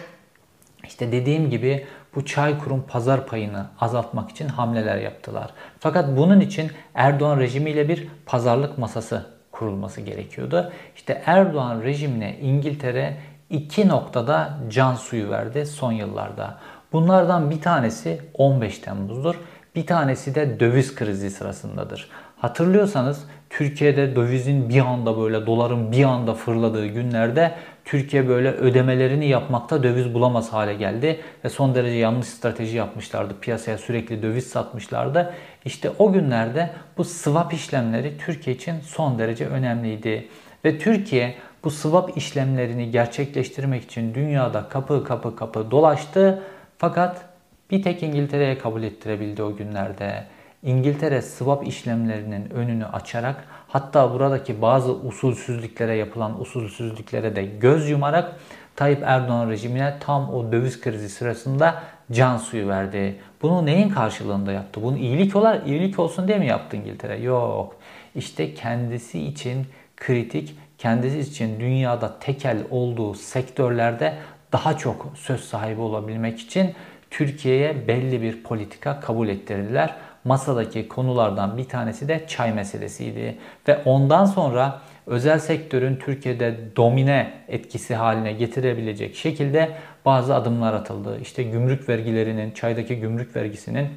işte 0.83 1.11
dediğim 1.11 1.49
gibi 1.49 1.85
bu 2.17 2.25
Çaykur'un 2.25 2.81
pazar 2.87 3.27
payını 3.27 3.65
azaltmak 3.81 4.29
için 4.29 4.47
hamleler 4.47 4.97
yaptılar. 4.97 5.49
Fakat 5.79 6.17
bunun 6.17 6.39
için 6.39 6.71
Erdoğan 6.93 7.39
rejimiyle 7.39 7.89
bir 7.89 8.07
pazarlık 8.25 8.77
masası 8.77 9.25
kurulması 9.51 10.01
gerekiyordu. 10.01 10.71
İşte 10.95 11.21
Erdoğan 11.25 11.81
rejimine 11.81 12.37
İngiltere 12.41 13.17
iki 13.49 13.87
noktada 13.87 14.57
can 14.69 14.95
suyu 14.95 15.29
verdi 15.29 15.65
son 15.65 15.91
yıllarda. 15.91 16.57
Bunlardan 16.93 17.51
bir 17.51 17.61
tanesi 17.61 18.21
15 18.33 18.79
Temmuz'dur. 18.79 19.35
Bir 19.75 19.85
tanesi 19.85 20.35
de 20.35 20.59
döviz 20.59 20.95
krizi 20.95 21.29
sırasındadır. 21.29 22.09
Hatırlıyorsanız 22.37 23.23
Türkiye'de 23.49 24.15
dövizin 24.15 24.69
bir 24.69 24.79
anda 24.79 25.17
böyle 25.17 25.45
doların 25.45 25.91
bir 25.91 26.03
anda 26.03 26.33
fırladığı 26.33 26.87
günlerde 26.87 27.51
Türkiye 27.87 28.27
böyle 28.27 28.51
ödemelerini 28.51 29.27
yapmakta 29.27 29.83
döviz 29.83 30.13
bulamaz 30.13 30.53
hale 30.53 30.73
geldi 30.73 31.19
ve 31.45 31.49
son 31.49 31.75
derece 31.75 31.97
yanlış 31.97 32.27
strateji 32.27 32.77
yapmışlardı. 32.77 33.39
Piyasaya 33.41 33.77
sürekli 33.77 34.21
döviz 34.21 34.47
satmışlardı. 34.47 35.33
İşte 35.65 35.91
o 35.99 36.11
günlerde 36.11 36.69
bu 36.97 37.03
swap 37.03 37.53
işlemleri 37.53 38.17
Türkiye 38.17 38.55
için 38.55 38.79
son 38.79 39.19
derece 39.19 39.45
önemliydi. 39.45 40.27
Ve 40.65 40.77
Türkiye 40.77 41.35
bu 41.63 41.71
swap 41.71 42.17
işlemlerini 42.17 42.91
gerçekleştirmek 42.91 43.83
için 43.83 44.13
dünyada 44.13 44.69
kapı 44.69 45.03
kapı 45.03 45.35
kapı 45.35 45.71
dolaştı 45.71 46.43
fakat 46.77 47.25
bir 47.71 47.83
tek 47.83 48.03
İngiltere'ye 48.03 48.57
kabul 48.57 48.83
ettirebildi 48.83 49.43
o 49.43 49.55
günlerde. 49.55 50.23
İngiltere 50.63 51.21
swap 51.21 51.67
işlemlerinin 51.67 52.49
önünü 52.49 52.85
açarak 52.85 53.43
hatta 53.67 54.13
buradaki 54.13 54.61
bazı 54.61 54.91
usulsüzlüklere 54.91 55.95
yapılan 55.95 56.41
usulsüzlüklere 56.41 57.35
de 57.35 57.45
göz 57.45 57.89
yumarak 57.89 58.35
Tayyip 58.75 59.03
Erdoğan 59.03 59.49
rejimine 59.49 59.93
tam 59.99 60.33
o 60.33 60.51
döviz 60.51 60.81
krizi 60.81 61.09
sırasında 61.09 61.83
can 62.11 62.37
suyu 62.37 62.67
verdi. 62.67 63.19
Bunu 63.41 63.65
neyin 63.65 63.89
karşılığında 63.89 64.51
yaptı? 64.51 64.83
Bunu 64.83 64.97
iyilik 64.97 65.35
olarak 65.35 65.67
iyilik 65.67 65.99
olsun 65.99 66.27
diye 66.27 66.37
mi 66.37 66.47
yaptı 66.47 66.77
İngiltere? 66.77 67.21
Yok. 67.21 67.75
İşte 68.15 68.53
kendisi 68.53 69.19
için 69.19 69.67
kritik, 69.97 70.55
kendisi 70.77 71.19
için 71.19 71.59
dünyada 71.59 72.19
tekel 72.19 72.57
olduğu 72.69 73.13
sektörlerde 73.13 74.13
daha 74.51 74.77
çok 74.77 75.13
söz 75.15 75.41
sahibi 75.43 75.81
olabilmek 75.81 76.39
için 76.39 76.73
Türkiye'ye 77.11 77.87
belli 77.87 78.21
bir 78.21 78.43
politika 78.43 78.99
kabul 78.99 79.27
ettirdiler. 79.27 79.95
Masadaki 80.27 80.87
konulardan 80.87 81.57
bir 81.57 81.63
tanesi 81.63 82.07
de 82.07 82.23
çay 82.27 82.53
meselesiydi. 82.53 83.37
Ve 83.67 83.81
ondan 83.85 84.25
sonra 84.25 84.81
özel 85.05 85.39
sektörün 85.39 85.95
Türkiye'de 85.95 86.57
domine 86.75 87.33
etkisi 87.47 87.95
haline 87.95 88.31
getirebilecek 88.33 89.15
şekilde 89.15 89.71
bazı 90.05 90.35
adımlar 90.35 90.73
atıldı. 90.73 91.19
İşte 91.21 91.43
gümrük 91.43 91.89
vergilerinin, 91.89 92.51
çaydaki 92.51 92.95
gümrük 92.95 93.35
vergisinin 93.35 93.87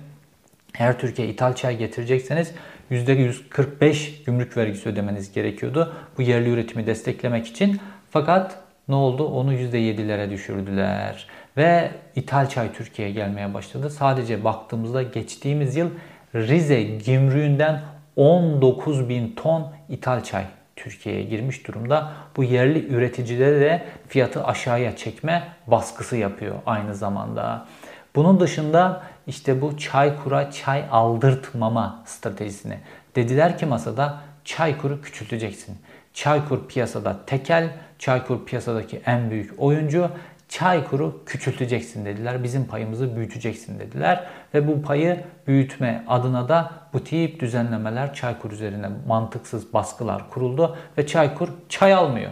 eğer 0.79 0.99
Türkiye 0.99 1.29
ithal 1.29 1.55
çay 1.55 1.77
getirecekseniz 1.79 2.53
%145 2.91 4.25
gümrük 4.27 4.57
vergisi 4.57 4.89
ödemeniz 4.89 5.33
gerekiyordu. 5.33 5.93
Bu 6.19 6.23
yerli 6.23 6.51
üretimi 6.51 6.87
desteklemek 6.87 7.47
için. 7.47 7.81
Fakat 8.11 8.59
ne 8.89 8.95
oldu? 8.95 9.25
Onu 9.25 9.55
%7'lere 9.55 10.31
düşürdüler. 10.31 11.27
Ve 11.57 11.91
ithal 12.17 12.49
çay 12.49 12.73
Türkiye'ye 12.73 13.15
gelmeye 13.15 13.55
başladı. 13.55 13.91
Sadece 13.91 14.45
baktığımızda 14.45 15.03
geçtiğimiz 15.03 15.77
yıl 15.77 15.91
Rize 16.35 16.83
gümrüğünden 16.83 17.83
19 18.17 19.09
bin 19.09 19.35
ton 19.35 19.73
ithal 19.89 20.23
çay 20.23 20.45
Türkiye'ye 20.77 21.23
girmiş 21.23 21.67
durumda. 21.67 22.13
Bu 22.37 22.45
yerli 22.45 22.87
üreticilere 22.87 23.61
de 23.61 23.85
fiyatı 24.09 24.45
aşağıya 24.45 24.97
çekme 24.97 25.49
baskısı 25.67 26.17
yapıyor 26.17 26.55
aynı 26.67 26.95
zamanda. 26.95 27.67
Bunun 28.15 28.41
dışında 28.41 29.03
işte 29.27 29.63
bu 29.63 29.79
çay 29.79 30.23
kura 30.23 30.51
çay 30.51 30.85
aldırtmama 30.91 32.03
stratejisini. 32.07 32.79
Dediler 33.17 33.59
ki 33.59 33.67
masada 33.67 34.21
Çaykur'u 34.45 35.03
küçülteceksin. 35.03 35.79
Çaykur 36.15 36.69
piyasada 36.69 37.17
tekel, 37.27 37.71
Çaykur 37.99 38.45
piyasadaki 38.45 39.03
en 39.07 39.31
büyük 39.31 39.63
oyuncu. 39.63 40.11
Çaykur'u 40.51 41.23
küçülteceksin 41.27 42.05
dediler. 42.05 42.43
Bizim 42.43 42.65
payımızı 42.65 43.17
büyüteceksin 43.17 43.79
dediler. 43.79 44.27
Ve 44.55 44.69
bu 44.69 44.83
payı 44.83 45.25
büyütme 45.47 46.05
adına 46.09 46.49
da 46.49 46.71
bu 46.93 47.05
tip 47.05 47.41
düzenlemeler 47.41 48.15
Çaykur 48.15 48.51
üzerine 48.51 48.89
mantıksız 49.07 49.75
baskılar 49.75 50.31
kuruldu. 50.31 50.77
Ve 50.99 51.07
Çaykur 51.07 51.49
çay 51.69 51.95
almıyor. 51.95 52.31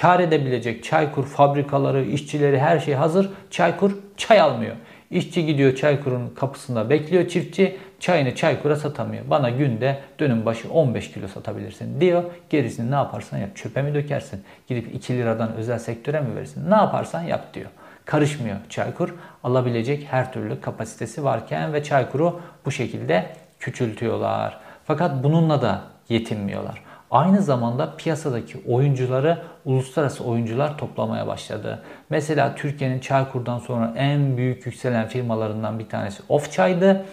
Kar 0.00 0.20
edebilecek 0.20 0.84
Çaykur 0.84 1.26
fabrikaları, 1.26 2.04
işçileri 2.04 2.58
her 2.58 2.78
şey 2.78 2.94
hazır. 2.94 3.30
Çaykur 3.50 3.92
çay 4.16 4.40
almıyor. 4.40 4.76
İşçi 5.10 5.46
gidiyor 5.46 5.74
Çaykur'un 5.74 6.28
kapısında 6.28 6.90
bekliyor 6.90 7.28
çiftçi. 7.28 7.76
Çayını 8.00 8.34
Çaykur'a 8.34 8.76
satamıyor. 8.76 9.30
Bana 9.30 9.50
günde 9.50 9.98
dönüm 10.18 10.46
başı 10.46 10.70
15 10.70 11.12
kilo 11.12 11.28
satabilirsin 11.28 12.00
diyor. 12.00 12.24
Gerisini 12.50 12.90
ne 12.90 12.94
yaparsan 12.94 13.38
yap. 13.38 13.56
Çöpe 13.56 13.82
mi 13.82 13.94
dökersin? 13.94 14.44
Gidip 14.68 14.94
2 14.94 15.14
liradan 15.14 15.54
özel 15.54 15.78
sektöre 15.78 16.20
mi 16.20 16.36
verirsin? 16.36 16.70
Ne 16.70 16.74
yaparsan 16.74 17.22
yap 17.22 17.54
diyor. 17.54 17.70
Karışmıyor 18.04 18.56
Çaykur. 18.68 19.14
Alabilecek 19.44 20.06
her 20.10 20.32
türlü 20.32 20.60
kapasitesi 20.60 21.24
varken 21.24 21.72
ve 21.72 21.82
Çaykur'u 21.82 22.40
bu 22.64 22.70
şekilde 22.70 23.26
küçültüyorlar. 23.60 24.60
Fakat 24.84 25.24
bununla 25.24 25.62
da 25.62 25.82
yetinmiyorlar. 26.08 26.85
Aynı 27.10 27.42
zamanda 27.42 27.96
piyasadaki 27.96 28.62
oyuncuları 28.68 29.38
uluslararası 29.64 30.24
oyuncular 30.24 30.78
toplamaya 30.78 31.26
başladı. 31.26 31.82
Mesela 32.10 32.54
Türkiye'nin 32.54 33.00
Çaykur'dan 33.00 33.58
sonra 33.58 33.92
en 33.96 34.36
büyük 34.36 34.66
yükselen 34.66 35.08
firmalarından 35.08 35.78
bir 35.78 35.88
tanesi 35.88 36.22
Ofçay'dı. 36.28 37.04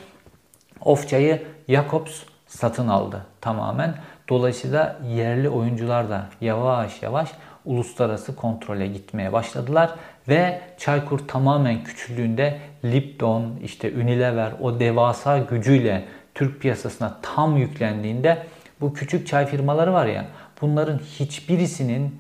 Ofçay'ı 0.82 1.44
Jacobs 1.70 2.24
satın 2.48 2.88
aldı 2.88 3.26
tamamen. 3.42 3.96
Dolayısıyla 4.30 5.00
yerli 5.16 5.50
oyuncular 5.50 6.10
da 6.10 6.26
yavaş 6.42 7.02
yavaş 7.02 7.30
uluslararası 7.66 8.36
kontrole 8.36 8.88
gitmeye 8.88 9.34
başladılar 9.34 9.92
ve 10.28 10.62
Çaykur 10.78 11.20
tamamen 11.20 11.84
küçüldüğünde 11.84 12.60
Lipton, 12.86 13.60
işte 13.64 13.94
Unilever 13.98 14.52
o 14.62 14.80
devasa 14.80 15.38
gücüyle 15.38 16.06
Türk 16.36 16.62
piyasasına 16.62 17.18
tam 17.22 17.58
yüklendiğinde 17.58 18.46
bu 18.84 18.94
küçük 18.94 19.28
çay 19.28 19.46
firmaları 19.46 19.94
var 19.94 20.06
ya 20.06 20.26
bunların 20.62 20.98
hiçbirisinin 20.98 22.20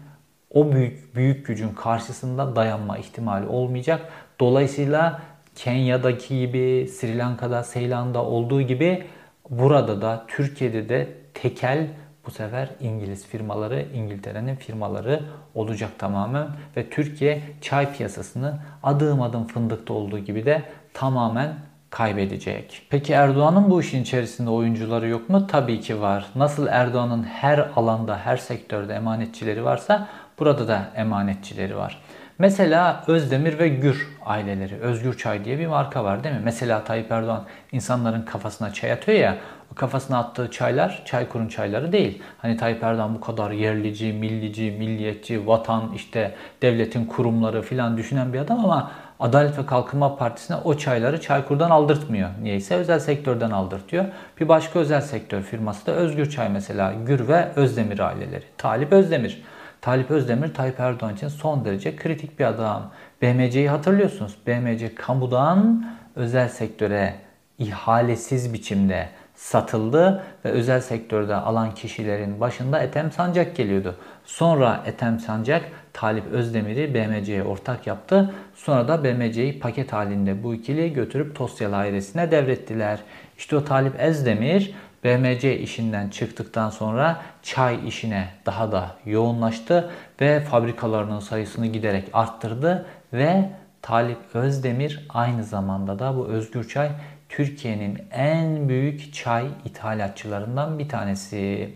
o 0.49 0.71
büyük 0.71 1.15
büyük 1.15 1.45
gücün 1.45 1.69
karşısında 1.69 2.55
dayanma 2.55 2.97
ihtimali 2.97 3.47
olmayacak. 3.47 4.09
Dolayısıyla 4.39 5.21
Kenya'daki 5.55 6.39
gibi, 6.39 6.87
Sri 6.87 7.17
Lanka'da, 7.17 7.63
Seylan'da 7.63 8.23
olduğu 8.23 8.61
gibi 8.61 9.03
burada 9.49 10.01
da 10.01 10.25
Türkiye'de 10.27 10.89
de 10.89 11.07
tekel 11.33 11.87
bu 12.25 12.31
sefer 12.31 12.69
İngiliz 12.79 13.27
firmaları, 13.27 13.85
İngiltere'nin 13.93 14.55
firmaları 14.55 15.23
olacak 15.55 15.91
tamamen 15.99 16.47
ve 16.77 16.89
Türkiye 16.89 17.41
çay 17.61 17.93
piyasasını 17.93 18.59
adım 18.83 19.21
adım 19.21 19.47
fındıkta 19.47 19.93
olduğu 19.93 20.19
gibi 20.19 20.45
de 20.45 20.63
tamamen 20.93 21.55
kaybedecek. 21.93 22.81
Peki 22.89 23.13
Erdoğan'ın 23.13 23.69
bu 23.69 23.81
işin 23.81 24.01
içerisinde 24.03 24.49
oyuncuları 24.49 25.07
yok 25.07 25.29
mu? 25.29 25.47
Tabii 25.47 25.79
ki 25.79 26.01
var. 26.01 26.25
Nasıl 26.35 26.67
Erdoğan'ın 26.67 27.23
her 27.23 27.67
alanda, 27.75 28.17
her 28.17 28.37
sektörde 28.37 28.93
emanetçileri 28.93 29.63
varsa 29.63 30.07
burada 30.39 30.67
da 30.67 30.85
emanetçileri 30.95 31.77
var. 31.77 32.01
Mesela 32.39 33.03
Özdemir 33.07 33.59
ve 33.59 33.69
Gür 33.69 34.07
aileleri. 34.25 34.75
Özgür 34.75 35.17
Çay 35.17 35.45
diye 35.45 35.59
bir 35.59 35.67
marka 35.67 36.03
var 36.03 36.23
değil 36.23 36.35
mi? 36.35 36.41
Mesela 36.43 36.83
Tayyip 36.83 37.11
Erdoğan 37.11 37.43
insanların 37.71 38.21
kafasına 38.21 38.73
çay 38.73 38.91
atıyor 38.91 39.19
ya. 39.19 39.37
Kafasına 39.75 40.17
attığı 40.17 40.51
çaylar 40.51 41.01
Çaykur'un 41.05 41.47
çayları 41.47 41.91
değil. 41.91 42.21
Hani 42.37 42.57
Tayyip 42.57 42.83
Erdoğan 42.83 43.15
bu 43.15 43.21
kadar 43.21 43.51
yerlici, 43.51 44.13
millici, 44.13 44.71
milliyetçi, 44.71 45.47
vatan, 45.47 45.91
işte 45.95 46.35
devletin 46.61 47.05
kurumları 47.05 47.61
filan 47.61 47.97
düşünen 47.97 48.33
bir 48.33 48.39
adam 48.39 48.65
ama 48.65 48.91
Adalet 49.19 49.57
ve 49.57 49.65
Kalkınma 49.65 50.15
Partisi'ne 50.15 50.57
o 50.57 50.77
çayları 50.77 51.21
Çaykur'dan 51.21 51.69
aldırtmıyor. 51.69 52.29
Niyeyse 52.41 52.75
özel 52.75 52.99
sektörden 52.99 53.51
aldırtıyor. 53.51 54.05
Bir 54.39 54.47
başka 54.47 54.79
özel 54.79 55.01
sektör 55.01 55.41
firması 55.41 55.85
da 55.85 55.91
Özgür 55.91 56.29
Çay 56.29 56.49
mesela. 56.49 56.93
Gür 57.05 57.27
ve 57.27 57.51
Özdemir 57.55 57.99
aileleri. 57.99 58.43
Talip 58.57 58.91
Özdemir. 58.91 59.43
Talip 59.81 60.11
Özdemir 60.11 60.53
Tayyip 60.53 60.79
Erdoğan 60.79 61.13
için 61.13 61.27
son 61.27 61.65
derece 61.65 61.95
kritik 61.95 62.39
bir 62.39 62.45
adam. 62.45 62.91
BMC'yi 63.21 63.69
hatırlıyorsunuz. 63.69 64.37
BMC 64.47 64.95
kamudan 64.95 65.85
özel 66.15 66.49
sektöre 66.49 67.13
ihalesiz 67.59 68.53
biçimde 68.53 69.09
satıldı 69.43 70.23
ve 70.45 70.49
özel 70.49 70.81
sektörde 70.81 71.35
alan 71.35 71.75
kişilerin 71.75 72.39
başında 72.39 72.79
Ethem 72.79 73.11
Sancak 73.11 73.55
geliyordu. 73.55 73.95
Sonra 74.25 74.83
Ethem 74.85 75.19
Sancak 75.19 75.63
Talip 75.93 76.25
Özdemir'i 76.31 76.93
BMC'ye 76.93 77.43
ortak 77.43 77.87
yaptı. 77.87 78.33
Sonra 78.55 78.87
da 78.87 79.03
BMC'yi 79.03 79.59
paket 79.59 79.93
halinde 79.93 80.43
bu 80.43 80.55
ikili 80.55 80.93
götürüp 80.93 81.35
Tosyalı 81.35 81.75
ailesine 81.75 82.31
devrettiler. 82.31 82.99
İşte 83.37 83.55
o 83.55 83.63
Talip 83.63 83.95
Özdemir 83.95 84.73
BMC 85.03 85.59
işinden 85.59 86.09
çıktıktan 86.09 86.69
sonra 86.69 87.21
çay 87.41 87.87
işine 87.87 88.27
daha 88.45 88.71
da 88.71 88.95
yoğunlaştı 89.05 89.89
ve 90.21 90.39
fabrikalarının 90.39 91.19
sayısını 91.19 91.67
giderek 91.67 92.09
arttırdı 92.13 92.85
ve 93.13 93.49
Talip 93.81 94.17
Özdemir 94.33 95.07
aynı 95.09 95.43
zamanda 95.43 95.99
da 95.99 96.17
bu 96.17 96.27
Özgür 96.27 96.69
Çay 96.69 96.89
Türkiye'nin 97.35 97.99
en 98.11 98.69
büyük 98.69 99.13
çay 99.13 99.45
ithalatçılarından 99.65 100.79
bir 100.79 100.89
tanesi. 100.89 101.69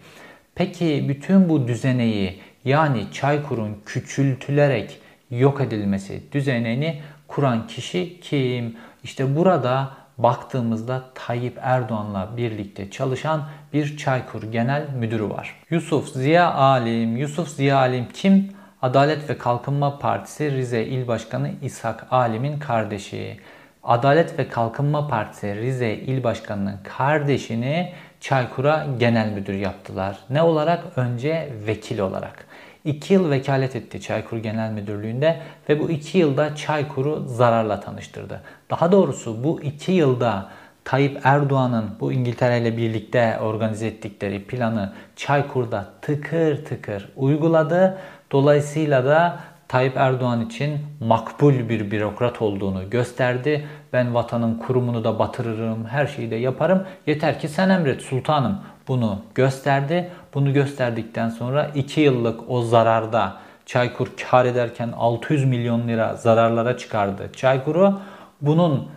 Peki 0.56 1.06
bütün 1.10 1.50
bu 1.50 1.68
düzeneyi 1.68 2.40
yani 2.66 3.04
Çaykur'un 3.12 3.78
küçültülerek 3.86 5.00
yok 5.32 5.62
edilmesi 5.62 6.24
düzenini 6.32 7.02
kuran 7.28 7.68
kişi 7.68 8.20
kim? 8.20 8.76
İşte 9.04 9.36
burada 9.36 9.90
baktığımızda 10.18 11.04
Tayyip 11.16 11.60
Erdoğan'la 11.62 12.38
birlikte 12.38 12.92
çalışan 12.92 13.50
bir 13.74 13.98
Çaykur 13.98 14.44
Genel 14.44 14.90
Müdürü 14.90 15.30
var. 15.30 15.56
Yusuf 15.70 16.10
Ziya 16.10 16.54
Alim. 16.54 17.18
Yusuf 17.18 17.48
Ziya 17.48 17.78
Alim 17.78 18.08
kim? 18.14 18.50
Adalet 18.82 19.30
ve 19.30 19.38
Kalkınma 19.38 20.00
Partisi 20.00 20.52
Rize 20.52 20.84
İl 20.84 21.08
Başkanı 21.08 21.52
İshak 21.62 22.08
Alim'in 22.12 22.60
kardeşi. 22.60 23.40
Adalet 23.88 24.40
ve 24.40 24.48
Kalkınma 24.48 25.08
Partisi 25.08 25.56
Rize 25.56 25.94
İl 25.94 26.24
Başkanı'nın 26.24 26.80
kardeşini 26.98 27.94
Çaykur'a 28.22 28.88
genel 29.00 29.32
müdür 29.32 29.54
yaptılar. 29.54 30.18
Ne 30.30 30.42
olarak? 30.42 30.84
Önce 30.96 31.50
vekil 31.68 32.00
olarak. 32.00 32.46
2 32.86 33.14
yıl 33.14 33.30
vekalet 33.30 33.76
etti 33.76 34.02
Çaykur 34.02 34.38
Genel 34.38 34.72
Müdürlüğü'nde 34.72 35.40
ve 35.70 35.80
bu 35.80 35.90
2 35.90 36.18
yılda 36.18 36.56
Çaykur'u 36.56 37.24
zararla 37.28 37.80
tanıştırdı. 37.80 38.42
Daha 38.70 38.92
doğrusu 38.92 39.44
bu 39.44 39.62
2 39.62 39.92
yılda 39.92 40.50
Tayyip 40.84 41.20
Erdoğan'ın 41.24 41.90
bu 42.00 42.12
İngiltere 42.12 42.62
ile 42.62 42.78
birlikte 42.78 43.40
organize 43.42 43.88
ettikleri 43.88 44.44
planı 44.44 44.94
Çaykur'da 45.16 45.86
tıkır 46.02 46.66
tıkır 46.66 47.10
uyguladı. 47.16 47.98
Dolayısıyla 48.32 49.06
da 49.06 49.40
Tayyip 49.68 49.98
Erdoğan 49.98 50.46
için 50.46 50.78
makbul 51.00 51.70
bir 51.70 51.92
bürokrat 51.92 52.42
olduğunu 52.42 52.90
gösterdi. 52.90 53.68
Ben 53.94 54.14
vatanın 54.14 54.56
kurumunu 54.56 55.04
da 55.04 55.20
batırırım, 55.20 55.86
her 55.86 56.08
şeyi 56.08 56.32
de 56.32 56.36
yaparım. 56.36 56.84
Yeter 57.08 57.40
ki 57.40 57.48
sen 57.48 57.70
emret 57.70 58.02
sultanım 58.02 58.60
bunu 58.88 59.20
gösterdi. 59.36 60.10
Bunu 60.34 60.54
gösterdikten 60.54 61.30
sonra 61.30 61.72
2 61.76 62.02
yıllık 62.02 62.50
o 62.50 62.62
zararda 62.62 63.36
Çaykur 63.66 64.08
kar 64.32 64.46
ederken 64.46 64.90
600 64.98 65.46
milyon 65.46 65.88
lira 65.88 66.16
zararlara 66.16 66.78
çıkardı 66.78 67.30
Çaykur'u. 67.36 68.00
Bunun 68.42 68.88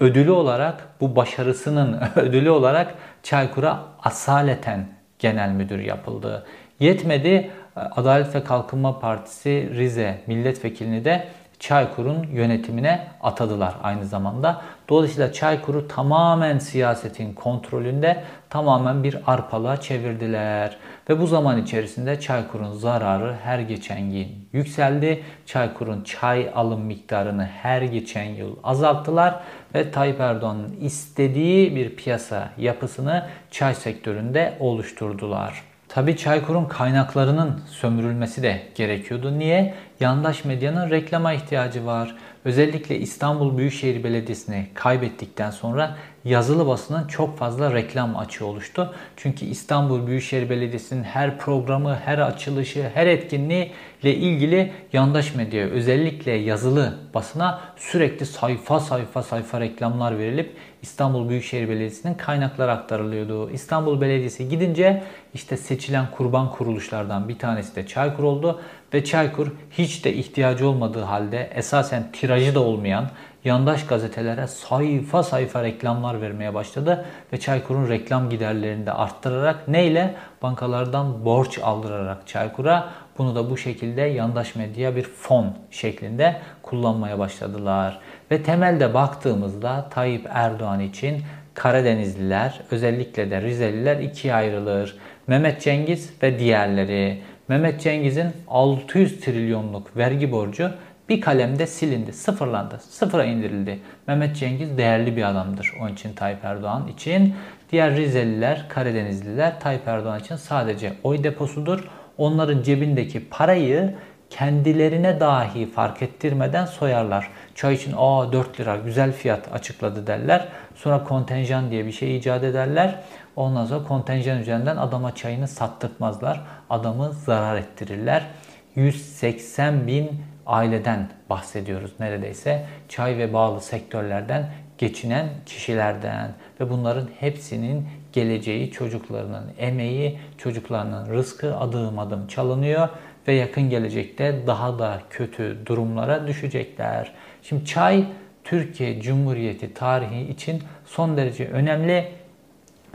ödülü 0.00 0.30
olarak, 0.30 0.88
bu 1.00 1.16
başarısının 1.16 2.00
ödülü 2.16 2.50
olarak 2.50 2.94
Çaykur'a 3.22 3.82
asaleten 4.02 4.88
genel 5.18 5.50
müdür 5.50 5.78
yapıldı. 5.78 6.46
Yetmedi 6.80 7.50
Adalet 7.76 8.34
ve 8.34 8.44
Kalkınma 8.44 8.98
Partisi 9.00 9.70
Rize 9.74 10.18
milletvekilini 10.26 11.04
de 11.04 11.28
Çaykur'un 11.58 12.26
yönetimine 12.32 13.08
atadılar 13.22 13.74
aynı 13.82 14.06
zamanda. 14.06 14.62
Dolayısıyla 14.88 15.32
Çaykur'u 15.32 15.88
tamamen 15.88 16.58
siyasetin 16.58 17.34
kontrolünde 17.34 18.22
tamamen 18.50 19.04
bir 19.04 19.16
arpalığa 19.26 19.80
çevirdiler. 19.80 20.76
Ve 21.08 21.20
bu 21.20 21.26
zaman 21.26 21.62
içerisinde 21.62 22.20
Çaykur'un 22.20 22.72
zararı 22.72 23.34
her 23.44 23.58
geçen 23.58 24.12
gün 24.12 24.48
yükseldi. 24.52 25.22
Çaykur'un 25.46 26.04
çay 26.04 26.50
alım 26.54 26.80
miktarını 26.80 27.44
her 27.44 27.82
geçen 27.82 28.24
yıl 28.24 28.56
azalttılar 28.64 29.40
ve 29.74 29.90
Tayyip 29.90 30.20
Erdoğan'ın 30.20 30.76
istediği 30.80 31.76
bir 31.76 31.96
piyasa 31.96 32.48
yapısını 32.58 33.26
çay 33.50 33.74
sektöründe 33.74 34.56
oluşturdular. 34.60 35.73
Tabi 35.94 36.16
Çaykur'un 36.16 36.64
kaynaklarının 36.64 37.60
sömürülmesi 37.70 38.42
de 38.42 38.62
gerekiyordu. 38.74 39.38
Niye? 39.38 39.74
yandaş 40.00 40.44
medyanın 40.44 40.90
reklama 40.90 41.32
ihtiyacı 41.32 41.86
var. 41.86 42.16
Özellikle 42.44 42.98
İstanbul 42.98 43.58
Büyükşehir 43.58 44.04
Belediyesi'ni 44.04 44.66
kaybettikten 44.74 45.50
sonra 45.50 45.96
yazılı 46.24 46.66
basının 46.66 47.06
çok 47.06 47.38
fazla 47.38 47.74
reklam 47.74 48.16
açığı 48.16 48.46
oluştu. 48.46 48.94
Çünkü 49.16 49.44
İstanbul 49.44 50.06
Büyükşehir 50.06 50.50
Belediyesi'nin 50.50 51.02
her 51.02 51.38
programı, 51.38 51.98
her 52.04 52.18
açılışı, 52.18 52.90
her 52.94 53.06
etkinliği 53.06 53.72
ile 54.02 54.14
ilgili 54.14 54.72
yandaş 54.92 55.34
medyaya 55.34 55.66
özellikle 55.66 56.32
yazılı 56.32 56.98
basına 57.14 57.60
sürekli 57.76 58.26
sayfa 58.26 58.80
sayfa 58.80 59.22
sayfa 59.22 59.60
reklamlar 59.60 60.18
verilip 60.18 60.56
İstanbul 60.82 61.28
Büyükşehir 61.28 61.68
Belediyesi'nin 61.68 62.14
kaynakları 62.14 62.72
aktarılıyordu. 62.72 63.50
İstanbul 63.50 64.00
Belediyesi 64.00 64.48
gidince 64.48 65.02
işte 65.34 65.56
seçilen 65.56 66.06
kurban 66.10 66.50
kuruluşlardan 66.50 67.28
bir 67.28 67.38
tanesi 67.38 67.76
de 67.76 67.86
Çaykur 67.86 68.24
oldu 68.24 68.60
ve 68.94 69.04
Çaykur 69.04 69.48
hiç 69.70 70.04
de 70.04 70.14
ihtiyacı 70.14 70.68
olmadığı 70.68 71.02
halde 71.02 71.50
esasen 71.54 72.12
tirajı 72.12 72.54
da 72.54 72.60
olmayan 72.60 73.10
yandaş 73.44 73.86
gazetelere 73.86 74.46
sayfa 74.46 75.22
sayfa 75.22 75.62
reklamlar 75.62 76.20
vermeye 76.20 76.54
başladı 76.54 77.04
ve 77.32 77.40
Çaykur'un 77.40 77.88
reklam 77.88 78.30
giderlerini 78.30 78.86
de 78.86 78.92
arttırarak 78.92 79.68
neyle? 79.68 80.14
Bankalardan 80.42 81.24
borç 81.24 81.58
aldırarak 81.58 82.26
Çaykur'a 82.26 82.90
bunu 83.18 83.34
da 83.34 83.50
bu 83.50 83.56
şekilde 83.56 84.00
yandaş 84.02 84.54
medya 84.54 84.96
bir 84.96 85.02
fon 85.02 85.54
şeklinde 85.70 86.36
kullanmaya 86.62 87.18
başladılar. 87.18 88.00
Ve 88.30 88.42
temelde 88.42 88.94
baktığımızda 88.94 89.88
Tayyip 89.90 90.26
Erdoğan 90.30 90.80
için 90.80 91.22
Karadenizliler 91.54 92.60
özellikle 92.70 93.30
de 93.30 93.42
Rizeliler 93.42 93.96
ikiye 93.96 94.34
ayrılır. 94.34 94.96
Mehmet 95.26 95.62
Cengiz 95.62 96.14
ve 96.22 96.38
diğerleri. 96.38 97.22
Mehmet 97.48 97.80
Cengiz'in 97.80 98.28
600 98.48 99.20
trilyonluk 99.20 99.96
vergi 99.96 100.32
borcu 100.32 100.70
bir 101.08 101.20
kalemde 101.20 101.66
silindi, 101.66 102.12
sıfırlandı, 102.12 102.78
sıfıra 102.78 103.24
indirildi. 103.24 103.80
Mehmet 104.06 104.36
Cengiz 104.36 104.78
değerli 104.78 105.16
bir 105.16 105.30
adamdır. 105.30 105.72
Onun 105.80 105.92
için 105.92 106.12
Tayyip 106.12 106.44
Erdoğan 106.44 106.88
için. 106.88 107.34
Diğer 107.72 107.96
Rizeliler, 107.96 108.68
Karadenizliler 108.68 109.60
Tayyip 109.60 109.88
Erdoğan 109.88 110.20
için 110.20 110.36
sadece 110.36 110.92
oy 111.02 111.24
deposudur. 111.24 111.88
Onların 112.18 112.62
cebindeki 112.62 113.28
parayı 113.28 113.94
kendilerine 114.30 115.20
dahi 115.20 115.66
fark 115.70 116.02
ettirmeden 116.02 116.66
soyarlar. 116.66 117.30
Çay 117.54 117.74
için 117.74 117.94
aa 117.96 118.32
4 118.32 118.60
lira 118.60 118.76
güzel 118.76 119.12
fiyat 119.12 119.52
açıkladı 119.52 120.06
derler. 120.06 120.48
Sonra 120.74 121.04
kontenjan 121.04 121.70
diye 121.70 121.86
bir 121.86 121.92
şey 121.92 122.16
icat 122.16 122.44
ederler. 122.44 123.00
Ondan 123.36 123.66
sonra 123.66 123.84
kontenjan 123.84 124.40
üzerinden 124.40 124.76
adama 124.76 125.14
çayını 125.14 125.48
sattırtmazlar. 125.48 126.40
Adamı 126.70 127.12
zarar 127.12 127.56
ettirirler. 127.56 128.26
180 128.74 129.86
bin 129.86 130.10
aileden 130.46 131.08
bahsediyoruz 131.30 131.92
neredeyse. 132.00 132.66
Çay 132.88 133.18
ve 133.18 133.32
bağlı 133.32 133.60
sektörlerden 133.60 134.50
geçinen 134.78 135.28
kişilerden 135.46 136.30
ve 136.60 136.70
bunların 136.70 137.08
hepsinin 137.20 137.88
geleceği, 138.12 138.70
çocuklarının 138.70 139.44
emeği, 139.58 140.18
çocuklarının 140.38 141.10
rızkı 141.10 141.56
adım 141.56 141.98
adım 141.98 142.26
çalınıyor 142.26 142.88
ve 143.28 143.32
yakın 143.32 143.70
gelecekte 143.70 144.46
daha 144.46 144.78
da 144.78 145.00
kötü 145.10 145.58
durumlara 145.66 146.26
düşecekler. 146.26 147.12
Şimdi 147.42 147.64
çay 147.64 148.04
Türkiye 148.44 149.00
Cumhuriyeti 149.00 149.74
tarihi 149.74 150.22
için 150.22 150.62
son 150.86 151.16
derece 151.16 151.48
önemli 151.48 152.12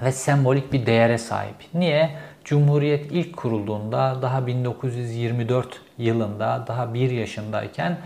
ve 0.04 0.12
sembolik 0.12 0.74
bir 0.74 0.86
değere 0.86 1.18
sahip. 1.18 1.56
Niye? 1.74 2.10
Cumhuriyet 2.46 3.12
ilk 3.12 3.38
kurulduğunda 3.38 4.18
daha 4.22 4.48
1924 4.48 5.82
yılında 5.98 6.66
daha 6.68 6.94
1 6.94 7.12
yaşındayken 7.12 7.98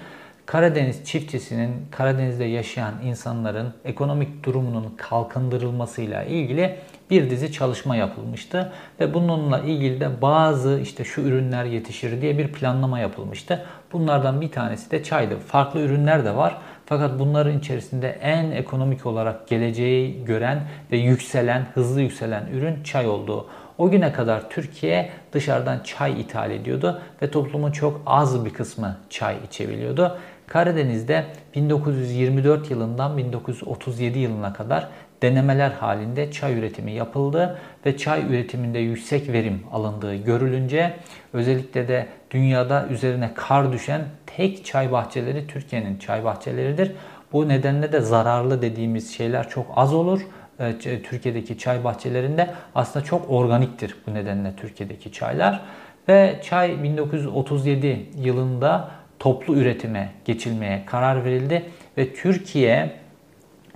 Karadeniz 0.45 1.05
çiftçisinin, 1.05 1.71
Karadeniz'de 1.91 2.43
yaşayan 2.43 2.93
insanların 3.03 3.73
ekonomik 3.85 4.43
durumunun 4.43 4.93
kalkındırılmasıyla 4.97 6.23
ilgili 6.23 6.75
bir 7.09 7.29
dizi 7.29 7.51
çalışma 7.51 7.95
yapılmıştı 7.95 8.71
ve 8.99 9.13
bununla 9.13 9.59
ilgili 9.59 9.99
de 9.99 10.21
bazı 10.21 10.79
işte 10.83 11.03
şu 11.03 11.21
ürünler 11.21 11.65
yetişir 11.65 12.21
diye 12.21 12.37
bir 12.37 12.51
planlama 12.51 12.99
yapılmıştı. 12.99 13.65
Bunlardan 13.93 14.41
bir 14.41 14.51
tanesi 14.51 14.91
de 14.91 15.03
çaydı. 15.03 15.37
Farklı 15.37 15.79
ürünler 15.79 16.25
de 16.25 16.35
var. 16.35 16.57
Fakat 16.85 17.19
bunların 17.19 17.59
içerisinde 17.59 18.09
en 18.09 18.51
ekonomik 18.51 19.05
olarak 19.05 19.47
geleceği 19.47 20.25
gören 20.25 20.61
ve 20.91 20.97
yükselen, 20.97 21.67
hızlı 21.73 22.01
yükselen 22.01 22.47
ürün 22.47 22.83
çay 22.83 23.07
oldu. 23.07 23.47
O 23.83 23.89
güne 23.89 24.13
kadar 24.13 24.49
Türkiye 24.49 25.09
dışarıdan 25.33 25.79
çay 25.83 26.21
ithal 26.21 26.51
ediyordu 26.51 27.01
ve 27.21 27.31
toplumun 27.31 27.71
çok 27.71 28.01
az 28.05 28.45
bir 28.45 28.53
kısmı 28.53 28.97
çay 29.09 29.35
içebiliyordu. 29.47 30.17
Karadeniz'de 30.47 31.25
1924 31.55 32.71
yılından 32.71 33.17
1937 33.17 34.19
yılına 34.19 34.53
kadar 34.53 34.87
denemeler 35.21 35.71
halinde 35.71 36.31
çay 36.31 36.59
üretimi 36.59 36.91
yapıldı 36.91 37.59
ve 37.85 37.97
çay 37.97 38.21
üretiminde 38.29 38.79
yüksek 38.79 39.29
verim 39.31 39.63
alındığı 39.71 40.15
görülünce 40.15 40.93
özellikle 41.33 41.87
de 41.87 42.07
dünyada 42.31 42.87
üzerine 42.87 43.31
kar 43.35 43.71
düşen 43.71 44.01
tek 44.25 44.65
çay 44.65 44.91
bahçeleri 44.91 45.47
Türkiye'nin 45.47 45.97
çay 45.97 46.23
bahçeleridir. 46.23 46.91
Bu 47.33 47.47
nedenle 47.47 47.91
de 47.91 47.99
zararlı 47.99 48.61
dediğimiz 48.61 49.13
şeyler 49.15 49.49
çok 49.49 49.65
az 49.75 49.93
olur. 49.93 50.21
Ee, 50.59 51.01
Türkiye'deki 51.03 51.57
çay 51.57 51.83
bahçelerinde 51.83 52.53
aslında 52.75 53.05
çok 53.05 53.29
organiktir 53.29 53.95
bu 54.07 54.13
nedenle 54.13 54.55
Türkiye'deki 54.55 55.11
çaylar. 55.11 55.61
Ve 56.09 56.39
çay 56.43 56.83
1937 56.83 58.09
yılında 58.17 58.91
toplu 59.19 59.55
üretime 59.55 60.11
geçilmeye 60.25 60.83
karar 60.85 61.25
verildi 61.25 61.65
ve 61.97 62.13
Türkiye 62.13 62.91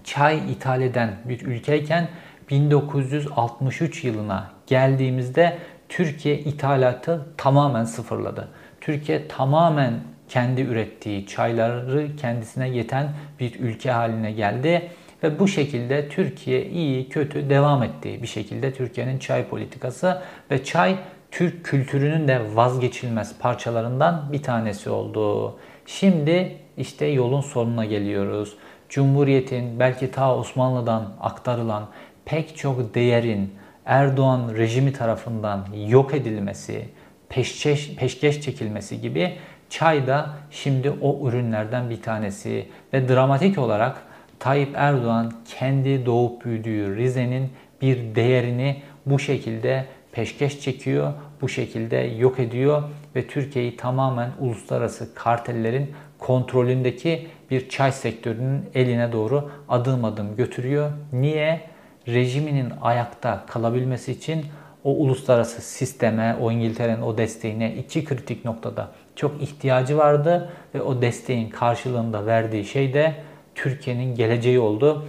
çay 0.03 0.51
ithal 0.51 0.81
eden 0.81 1.09
bir 1.25 1.41
ülkeyken 1.41 2.07
1963 2.49 4.03
yılına 4.03 4.51
geldiğimizde 4.67 5.57
Türkiye 5.89 6.39
ithalatı 6.39 7.25
tamamen 7.37 7.83
sıfırladı. 7.83 8.47
Türkiye 8.81 9.27
tamamen 9.27 9.93
kendi 10.29 10.61
ürettiği 10.61 11.27
çayları 11.27 12.15
kendisine 12.15 12.69
yeten 12.69 13.09
bir 13.39 13.59
ülke 13.59 13.91
haline 13.91 14.31
geldi 14.31 14.91
ve 15.23 15.39
bu 15.39 15.47
şekilde 15.47 16.09
Türkiye 16.09 16.65
iyi 16.65 17.09
kötü 17.09 17.49
devam 17.49 17.83
ettiği 17.83 18.21
bir 18.21 18.27
şekilde 18.27 18.73
Türkiye'nin 18.73 19.19
çay 19.19 19.47
politikası 19.47 20.21
ve 20.51 20.63
çay 20.63 20.95
Türk 21.31 21.65
kültürünün 21.65 22.27
de 22.27 22.41
vazgeçilmez 22.55 23.39
parçalarından 23.39 24.29
bir 24.33 24.43
tanesi 24.43 24.89
oldu. 24.89 25.55
Şimdi 25.85 26.57
işte 26.77 27.05
yolun 27.05 27.41
sonuna 27.41 27.85
geliyoruz. 27.85 28.57
Cumhuriyetin 28.89 29.79
belki 29.79 30.11
ta 30.11 30.37
Osmanlı'dan 30.37 31.13
aktarılan 31.21 31.87
pek 32.25 32.57
çok 32.57 32.95
değerin 32.95 33.53
Erdoğan 33.85 34.53
rejimi 34.57 34.93
tarafından 34.93 35.67
yok 35.87 36.13
edilmesi, 36.13 36.85
peşkeş, 37.29 37.95
peşkeş 37.95 38.41
çekilmesi 38.41 39.01
gibi 39.01 39.33
çay 39.69 40.07
da 40.07 40.29
şimdi 40.51 40.93
o 41.01 41.29
ürünlerden 41.29 41.89
bir 41.89 42.01
tanesi 42.01 42.67
ve 42.93 43.09
dramatik 43.09 43.57
olarak 43.57 44.06
Tayyip 44.39 44.69
Erdoğan 44.75 45.33
kendi 45.45 46.05
doğup 46.05 46.45
büyüdüğü 46.45 46.95
Rize'nin 46.95 47.49
bir 47.81 48.15
değerini 48.15 48.81
bu 49.05 49.19
şekilde 49.19 49.85
peşkeş 50.11 50.61
çekiyor, 50.61 51.13
bu 51.41 51.49
şekilde 51.49 51.97
yok 51.97 52.39
ediyor 52.39 52.83
ve 53.15 53.27
Türkiye'yi 53.27 53.77
tamamen 53.77 54.31
uluslararası 54.39 55.15
kartellerin 55.15 55.91
kontrolündeki 56.19 57.27
bir 57.51 57.69
çay 57.69 57.91
sektörünün 57.91 58.65
eline 58.75 59.11
doğru 59.11 59.49
adım 59.69 60.05
adım 60.05 60.35
götürüyor. 60.35 60.91
Niye? 61.13 61.61
Rejiminin 62.07 62.73
ayakta 62.81 63.45
kalabilmesi 63.47 64.11
için 64.11 64.45
o 64.83 64.91
uluslararası 64.91 65.61
sisteme, 65.61 66.35
o 66.41 66.51
İngiltere'nin 66.51 67.01
o 67.01 67.17
desteğine 67.17 67.75
iki 67.75 68.05
kritik 68.05 68.45
noktada 68.45 68.91
çok 69.15 69.41
ihtiyacı 69.41 69.97
vardı 69.97 70.49
ve 70.75 70.81
o 70.81 71.01
desteğin 71.01 71.49
karşılığında 71.49 72.25
verdiği 72.25 72.65
şey 72.65 72.93
de 72.93 73.15
Türkiye'nin 73.57 74.15
geleceği 74.15 74.59
oldu. 74.59 75.07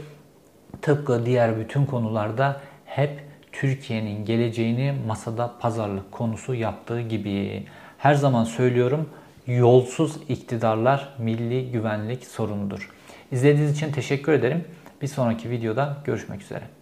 Tıpkı 0.82 1.26
diğer 1.26 1.60
bütün 1.60 1.86
konularda 1.86 2.60
hep 2.84 3.24
Türkiye'nin 3.52 4.24
geleceğini 4.24 4.94
masada 5.06 5.54
pazarlık 5.60 6.12
konusu 6.12 6.54
yaptığı 6.54 7.00
gibi. 7.00 7.66
Her 7.98 8.14
zaman 8.14 8.44
söylüyorum 8.44 9.08
yolsuz 9.46 10.16
iktidarlar 10.28 11.14
milli 11.18 11.72
güvenlik 11.72 12.26
sorunudur. 12.26 12.90
İzlediğiniz 13.32 13.76
için 13.76 13.92
teşekkür 13.92 14.32
ederim. 14.32 14.64
Bir 15.02 15.06
sonraki 15.06 15.50
videoda 15.50 15.96
görüşmek 16.04 16.42
üzere. 16.42 16.77